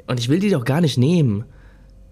Und 0.06 0.20
ich 0.20 0.28
will 0.28 0.38
die 0.38 0.50
doch 0.50 0.64
gar 0.64 0.82
nicht 0.82 0.98
nehmen. 0.98 1.46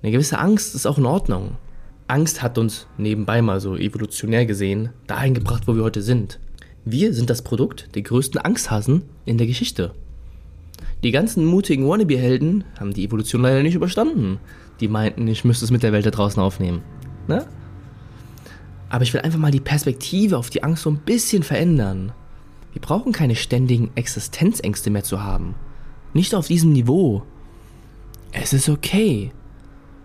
Eine 0.02 0.10
gewisse 0.12 0.38
Angst 0.38 0.74
ist 0.74 0.86
auch 0.86 0.98
in 0.98 1.06
Ordnung. 1.06 1.58
Angst 2.06 2.42
hat 2.42 2.58
uns 2.58 2.86
nebenbei 2.98 3.40
mal 3.40 3.60
so 3.60 3.76
evolutionär 3.76 4.44
gesehen 4.44 4.90
dahin 5.06 5.34
gebracht, 5.34 5.62
wo 5.66 5.74
wir 5.74 5.84
heute 5.84 6.02
sind. 6.02 6.38
Wir 6.84 7.14
sind 7.14 7.30
das 7.30 7.42
Produkt 7.42 7.94
der 7.94 8.02
größten 8.02 8.40
Angsthasen 8.40 9.02
in 9.24 9.38
der 9.38 9.46
Geschichte. 9.46 9.94
Die 11.02 11.12
ganzen 11.12 11.46
mutigen 11.46 11.88
Wannabe-Helden 11.88 12.64
haben 12.78 12.92
die 12.92 13.04
Evolution 13.04 13.40
leider 13.40 13.62
nicht 13.62 13.74
überstanden. 13.74 14.38
Die 14.80 14.88
meinten, 14.88 15.26
ich 15.28 15.44
müsste 15.44 15.64
es 15.64 15.70
mit 15.70 15.82
der 15.82 15.92
Welt 15.92 16.04
da 16.04 16.10
draußen 16.10 16.42
aufnehmen. 16.42 16.82
Ne? 17.26 17.46
Aber 18.90 19.02
ich 19.02 19.14
will 19.14 19.22
einfach 19.22 19.38
mal 19.38 19.50
die 19.50 19.60
Perspektive 19.60 20.36
auf 20.36 20.50
die 20.50 20.62
Angst 20.62 20.82
so 20.82 20.90
ein 20.90 20.98
bisschen 20.98 21.42
verändern. 21.42 22.12
Wir 22.72 22.82
brauchen 22.82 23.12
keine 23.12 23.36
ständigen 23.36 23.90
Existenzängste 23.94 24.90
mehr 24.90 25.04
zu 25.04 25.22
haben. 25.22 25.54
Nicht 26.12 26.34
auf 26.34 26.48
diesem 26.48 26.72
Niveau. 26.72 27.22
Es 28.32 28.52
ist 28.52 28.68
okay, 28.68 29.32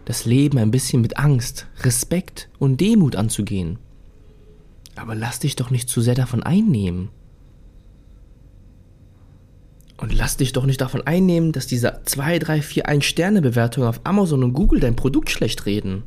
das 0.09 0.25
Leben 0.25 0.57
ein 0.57 0.71
bisschen 0.71 1.03
mit 1.03 1.19
Angst, 1.19 1.67
Respekt 1.83 2.49
und 2.57 2.81
Demut 2.81 3.15
anzugehen. 3.15 3.77
Aber 4.95 5.13
lass 5.13 5.37
dich 5.37 5.55
doch 5.55 5.69
nicht 5.69 5.87
zu 5.87 6.01
sehr 6.01 6.15
davon 6.15 6.41
einnehmen. 6.41 7.09
Und 9.97 10.11
lass 10.11 10.35
dich 10.35 10.51
doch 10.51 10.65
nicht 10.65 10.81
davon 10.81 11.05
einnehmen, 11.05 11.51
dass 11.51 11.67
diese 11.67 12.01
2, 12.05 12.39
3, 12.39 12.63
4, 12.63 12.87
1 12.87 13.05
Sterne 13.05 13.43
Bewertungen 13.43 13.87
auf 13.87 14.01
Amazon 14.03 14.43
und 14.43 14.53
Google 14.53 14.79
dein 14.79 14.95
Produkt 14.95 15.29
schlecht 15.29 15.67
reden. 15.67 16.01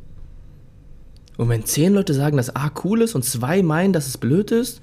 Und 1.37 1.47
wenn 1.47 1.63
10 1.63 1.93
Leute 1.93 2.13
sagen, 2.13 2.35
dass 2.35 2.53
A 2.57 2.73
cool 2.83 3.03
ist 3.03 3.15
und 3.15 3.23
2 3.23 3.63
meinen, 3.63 3.93
dass 3.93 4.07
es 4.07 4.17
blöd 4.17 4.51
ist, 4.51 4.81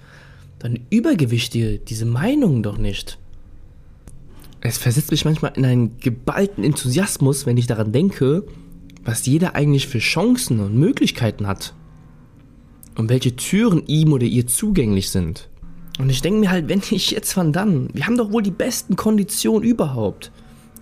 dann 0.61 0.81
übergewichtige 0.89 1.79
diese 1.79 2.07
Meinungen 2.07 2.63
doch 2.63 2.79
nicht. 2.79 3.19
Es 4.63 4.79
versetzt 4.79 5.11
mich 5.11 5.27
manchmal 5.27 5.53
in 5.57 5.67
einen 5.67 5.99
geballten 5.99 6.65
Enthusiasmus, 6.65 7.45
wenn 7.45 7.59
ich 7.59 7.67
daran 7.67 7.93
denke, 7.93 8.45
was 9.05 9.27
jeder 9.27 9.55
eigentlich 9.55 9.89
für 9.89 9.99
Chancen 9.99 10.61
und 10.61 10.79
Möglichkeiten 10.79 11.47
hat. 11.47 11.75
Und 12.97 13.09
welche 13.09 13.37
Türen 13.37 13.87
ihm 13.87 14.13
oder 14.13 14.25
ihr 14.25 14.47
zugänglich 14.47 15.11
sind. 15.11 15.49
Und 15.99 16.11
ich 16.11 16.23
denke 16.23 16.41
mir 16.41 16.51
halt, 16.51 16.69
wenn 16.69 16.83
ich 16.91 17.11
jetzt 17.11 17.33
von 17.33 17.53
dann, 17.53 17.89
wir 17.93 18.07
haben 18.07 18.17
doch 18.17 18.33
wohl 18.33 18.43
die 18.43 18.51
besten 18.51 18.97
Konditionen 18.97 19.69
überhaupt. 19.69 20.33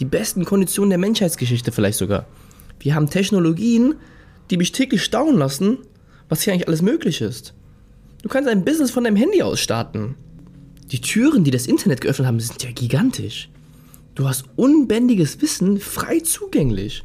Die 0.01 0.05
besten 0.05 0.45
Konditionen 0.45 0.91
der 0.91 0.99
Menschheitsgeschichte 0.99 1.73
vielleicht 1.73 1.99
sogar. 1.99 2.27
Wir 2.81 2.95
haben 2.95 3.11
Technologien, 3.11 3.97
die 4.51 4.57
mich 4.57 4.73
täglich 4.73 5.03
staunen 5.03 5.37
lassen, 5.37 5.79
was 6.29 6.43
hier 6.43 6.53
eigentlich 6.53 6.69
alles 6.69 6.83
möglich 6.83 7.21
ist. 7.21 7.55
Du 8.23 8.29
kannst 8.29 8.49
ein 8.49 8.65
Business 8.65 8.91
von 8.91 9.05
deinem 9.05 9.17
Handy 9.17 9.43
aus 9.43 9.61
starten. 9.61 10.15
Die 10.91 11.01
Türen, 11.01 11.45
die 11.45 11.51
das 11.51 11.67
Internet 11.67 12.01
geöffnet 12.01 12.27
haben, 12.27 12.41
sind 12.41 12.63
ja 12.63 12.71
gigantisch. 12.71 13.51
Du 14.15 14.27
hast 14.29 14.45
unbändiges 14.57 15.41
Wissen 15.41 15.79
frei 15.79 16.21
zugänglich. 16.21 17.05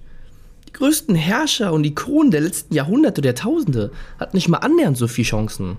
Größten 0.73 1.15
Herrscher 1.15 1.71
und 1.71 1.85
Ikonen 1.85 2.31
der 2.31 2.41
letzten 2.41 2.73
Jahrhunderte, 2.73 3.21
der 3.21 3.35
Tausende, 3.35 3.91
hatten 4.19 4.35
nicht 4.35 4.49
mal 4.49 4.57
annähernd 4.57 4.97
so 4.97 5.07
viele 5.07 5.27
Chancen 5.27 5.77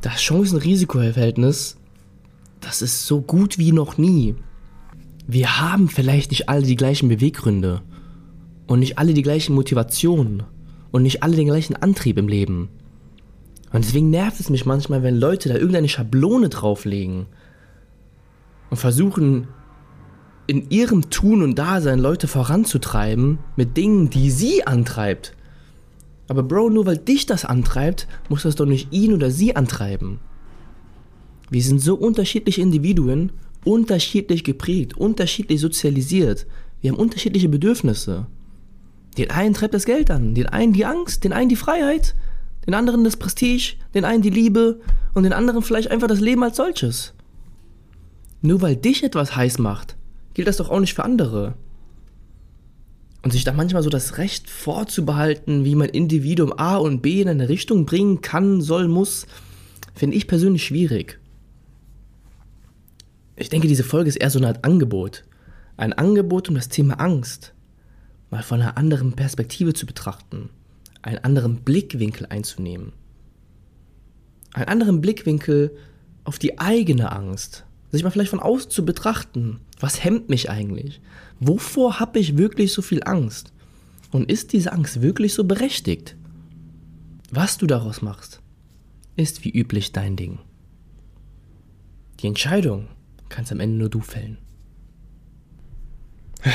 das 0.00 0.20
Chancen-Risiko-Verhältnis, 0.20 1.76
das 2.60 2.82
ist 2.82 3.06
so 3.06 3.20
gut 3.20 3.58
wie 3.58 3.72
noch 3.72 3.98
nie. 3.98 4.34
Wir 5.26 5.60
haben 5.60 5.88
vielleicht 5.88 6.30
nicht 6.30 6.48
alle 6.48 6.62
die 6.62 6.76
gleichen 6.76 7.08
Beweggründe 7.08 7.82
und 8.66 8.80
nicht 8.80 8.98
alle 8.98 9.14
die 9.14 9.22
gleichen 9.22 9.54
Motivationen 9.54 10.44
und 10.90 11.02
nicht 11.02 11.22
alle 11.22 11.36
den 11.36 11.48
gleichen 11.48 11.76
Antrieb 11.76 12.18
im 12.18 12.28
Leben. 12.28 12.68
Und 13.72 13.84
deswegen 13.84 14.10
nervt 14.10 14.40
es 14.40 14.50
mich 14.50 14.64
manchmal, 14.64 15.02
wenn 15.02 15.16
Leute 15.16 15.48
da 15.48 15.56
irgendeine 15.56 15.88
Schablone 15.88 16.48
drauflegen 16.48 17.26
und 18.70 18.78
versuchen, 18.78 19.48
in 20.48 20.70
ihrem 20.70 21.10
Tun 21.10 21.42
und 21.42 21.58
Dasein 21.58 21.98
Leute 21.98 22.26
voranzutreiben 22.26 23.38
mit 23.54 23.76
Dingen, 23.76 24.08
die 24.08 24.30
sie 24.30 24.66
antreibt. 24.66 25.34
Aber 26.26 26.42
Bro, 26.42 26.70
nur 26.70 26.86
weil 26.86 26.96
dich 26.96 27.26
das 27.26 27.44
antreibt, 27.44 28.08
muss 28.30 28.42
das 28.42 28.56
doch 28.56 28.64
nicht 28.64 28.90
ihn 28.90 29.12
oder 29.12 29.30
sie 29.30 29.54
antreiben. 29.54 30.20
Wir 31.50 31.62
sind 31.62 31.80
so 31.80 31.94
unterschiedliche 31.96 32.62
Individuen, 32.62 33.32
unterschiedlich 33.64 34.42
geprägt, 34.42 34.96
unterschiedlich 34.96 35.60
sozialisiert. 35.60 36.46
Wir 36.80 36.92
haben 36.92 36.98
unterschiedliche 36.98 37.50
Bedürfnisse. 37.50 38.26
Den 39.18 39.30
einen 39.30 39.52
treibt 39.52 39.74
das 39.74 39.84
Geld 39.84 40.10
an, 40.10 40.34
den 40.34 40.46
einen 40.46 40.72
die 40.72 40.86
Angst, 40.86 41.24
den 41.24 41.34
einen 41.34 41.50
die 41.50 41.56
Freiheit, 41.56 42.14
den 42.66 42.72
anderen 42.72 43.04
das 43.04 43.18
Prestige, 43.18 43.74
den 43.94 44.06
einen 44.06 44.22
die 44.22 44.30
Liebe 44.30 44.80
und 45.12 45.24
den 45.24 45.34
anderen 45.34 45.60
vielleicht 45.60 45.90
einfach 45.90 46.08
das 46.08 46.20
Leben 46.20 46.42
als 46.42 46.56
solches. 46.56 47.12
Nur 48.40 48.62
weil 48.62 48.76
dich 48.76 49.02
etwas 49.02 49.36
heiß 49.36 49.58
macht, 49.58 49.97
gilt 50.34 50.48
das 50.48 50.58
doch 50.58 50.70
auch 50.70 50.80
nicht 50.80 50.94
für 50.94 51.04
andere. 51.04 51.54
Und 53.22 53.32
sich 53.32 53.44
da 53.44 53.52
manchmal 53.52 53.82
so 53.82 53.90
das 53.90 54.18
Recht 54.18 54.48
vorzubehalten, 54.48 55.64
wie 55.64 55.74
man 55.74 55.88
Individuum 55.88 56.52
A 56.56 56.76
und 56.76 57.02
B 57.02 57.20
in 57.20 57.28
eine 57.28 57.48
Richtung 57.48 57.84
bringen 57.84 58.20
kann, 58.20 58.60
soll, 58.60 58.88
muss, 58.88 59.26
finde 59.94 60.16
ich 60.16 60.28
persönlich 60.28 60.64
schwierig. 60.64 61.18
Ich 63.36 63.48
denke, 63.48 63.68
diese 63.68 63.84
Folge 63.84 64.08
ist 64.08 64.16
eher 64.16 64.30
so 64.30 64.38
eine 64.38 64.48
Art 64.48 64.64
Angebot. 64.64 65.24
Ein 65.76 65.92
Angebot, 65.92 66.48
um 66.48 66.54
das 66.54 66.68
Thema 66.68 66.94
Angst 66.94 67.54
mal 68.30 68.42
von 68.42 68.60
einer 68.60 68.76
anderen 68.76 69.12
Perspektive 69.12 69.72
zu 69.74 69.86
betrachten, 69.86 70.50
einen 71.02 71.18
anderen 71.18 71.62
Blickwinkel 71.62 72.26
einzunehmen. 72.26 72.92
Einen 74.52 74.68
anderen 74.68 75.00
Blickwinkel 75.00 75.76
auf 76.24 76.38
die 76.38 76.58
eigene 76.58 77.12
Angst, 77.12 77.64
sich 77.90 78.02
mal 78.02 78.10
vielleicht 78.10 78.30
von 78.30 78.40
außen 78.40 78.70
zu 78.70 78.84
betrachten. 78.84 79.60
Was 79.80 80.02
hemmt 80.04 80.28
mich 80.28 80.50
eigentlich? 80.50 81.00
Wovor 81.40 82.00
habe 82.00 82.18
ich 82.18 82.36
wirklich 82.36 82.72
so 82.72 82.82
viel 82.82 83.02
Angst? 83.04 83.52
Und 84.10 84.30
ist 84.30 84.52
diese 84.52 84.72
Angst 84.72 85.02
wirklich 85.02 85.34
so 85.34 85.44
berechtigt? 85.44 86.16
Was 87.30 87.58
du 87.58 87.66
daraus 87.66 88.02
machst, 88.02 88.40
ist 89.16 89.44
wie 89.44 89.50
üblich 89.50 89.92
dein 89.92 90.16
Ding. 90.16 90.38
Die 92.20 92.26
Entscheidung 92.26 92.88
kannst 93.28 93.52
am 93.52 93.60
Ende 93.60 93.76
nur 93.76 93.90
du 93.90 94.00
fällen. 94.00 94.38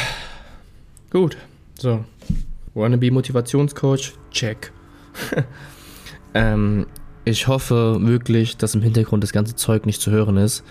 Gut, 1.12 1.38
so. 1.80 2.04
Wannabe 2.74 3.12
Motivationscoach, 3.12 4.14
check. 4.32 4.74
ähm, 6.34 6.88
ich 7.24 7.48
hoffe 7.48 8.00
wirklich, 8.02 8.58
dass 8.58 8.74
im 8.74 8.82
Hintergrund 8.82 9.24
das 9.24 9.32
ganze 9.32 9.56
Zeug 9.56 9.86
nicht 9.86 10.02
zu 10.02 10.10
hören 10.10 10.38
ist 10.38 10.64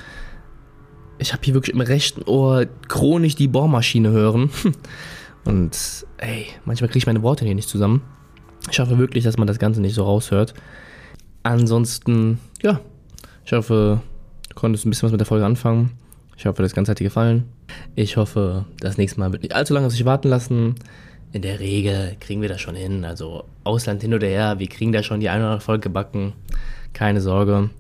ich 1.23 1.33
habe 1.33 1.43
hier 1.45 1.55
wirklich 1.55 1.75
im 1.75 1.81
rechten 1.81 2.23
Ohr 2.23 2.67
chronisch 2.89 3.37
die 3.37 3.49
Bohrmaschine 3.49 4.11
hören. 4.11 4.51
Und 5.45 6.07
ey, 6.19 6.47
manchmal 6.65 6.89
kriege 6.89 6.99
ich 6.99 7.07
meine 7.07 7.23
Worte 7.23 7.45
hier 7.45 7.55
nicht 7.55 7.69
zusammen. 7.69 8.03
Ich 8.71 8.79
hoffe 8.79 8.99
wirklich, 8.99 9.25
dass 9.25 9.39
man 9.39 9.47
das 9.47 9.59
Ganze 9.59 9.81
nicht 9.81 9.95
so 9.95 10.05
raushört. 10.05 10.55
Ansonsten, 11.43 12.39
ja, 12.63 12.81
ich 13.45 13.53
hoffe, 13.53 14.01
du 14.49 14.55
konntest 14.55 14.85
ein 14.85 14.91
bisschen 14.91 15.07
was 15.07 15.13
mit 15.13 15.21
der 15.21 15.27
Folge 15.27 15.47
anfangen. 15.47 15.91
Ich 16.37 16.47
hoffe, 16.47 16.63
das 16.63 16.75
Ganze 16.75 16.91
hat 16.91 17.01
dir 17.01 17.05
gefallen. 17.05 17.45
Ich 17.95 18.17
hoffe, 18.17 18.67
das 18.79 18.99
nächste 18.99 19.19
Mal 19.21 19.33
wird 19.33 19.43
nicht 19.43 19.55
allzu 19.55 19.75
lange 19.75 19.87
auf 19.87 19.93
sich 19.93 20.05
warten 20.05 20.29
lassen. 20.29 20.77
In 21.33 21.43
der 21.43 21.61
Regel 21.61 22.17
kriegen 22.21 22.43
wir 22.43 22.49
das 22.49 22.61
schon 22.61 22.77
hin. 22.77 23.05
Also 23.05 23.45
Ausland 23.65 24.03
hin 24.03 24.15
oder 24.15 24.27
her, 24.27 24.59
wir 24.59 24.69
kriegen 24.69 24.93
da 24.93 25.03
schon 25.03 25.21
die 25.21 25.29
eine 25.29 25.41
oder 25.41 25.53
andere 25.53 25.65
Folge 25.65 25.83
gebacken. 25.85 26.35
Keine 26.93 27.21
Sorge. 27.21 27.71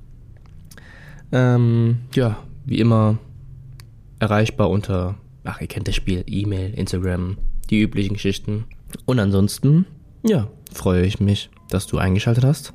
Ähm, 1.32 1.98
ja, 2.14 2.38
wie 2.64 2.78
immer 2.78 3.18
erreichbar 4.22 4.70
unter, 4.70 5.16
ach, 5.42 5.60
ihr 5.60 5.66
kennt 5.66 5.88
das 5.88 5.96
Spiel, 5.96 6.22
E-Mail, 6.28 6.72
Instagram, 6.74 7.38
die 7.70 7.80
üblichen 7.80 8.14
Geschichten. 8.14 8.66
Und 9.04 9.18
ansonsten, 9.18 9.84
ja, 10.22 10.46
freue 10.72 11.04
ich 11.04 11.18
mich, 11.18 11.50
dass 11.70 11.88
du 11.88 11.98
eingeschaltet 11.98 12.44
hast. 12.44 12.72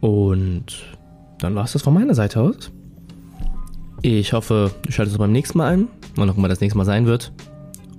Und 0.00 0.84
dann 1.40 1.56
war 1.56 1.64
es 1.64 1.72
das 1.72 1.82
von 1.82 1.92
meiner 1.92 2.14
Seite 2.14 2.40
aus. 2.40 2.70
Ich 4.02 4.32
hoffe, 4.32 4.70
du 4.82 4.92
schaltest 4.92 5.18
beim 5.18 5.32
nächsten 5.32 5.58
Mal 5.58 5.72
ein, 5.72 5.88
wann 6.14 6.30
auch 6.30 6.36
immer 6.36 6.48
das 6.48 6.60
nächste 6.60 6.78
Mal 6.78 6.84
sein 6.84 7.06
wird. 7.06 7.32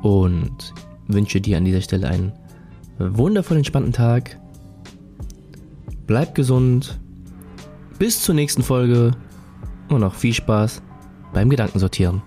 Und 0.02 0.74
wünsche 1.08 1.41
dir 1.41 1.58
an 1.58 1.65
dieser 1.65 1.82
Stelle 1.82 2.08
einen 2.08 2.32
wundervollen, 3.00 3.60
entspannten 3.60 3.91
Tag. 3.91 4.39
Bleib 6.06 6.36
gesund. 6.36 6.98
Bis 8.00 8.22
zur 8.22 8.36
nächsten 8.36 8.63
Folge 8.63 9.12
und 9.89 10.00
noch 10.00 10.13
viel 10.13 10.34
Spaß 10.34 10.84
beim 11.38 11.52
Gedankensortieren. 11.52 12.23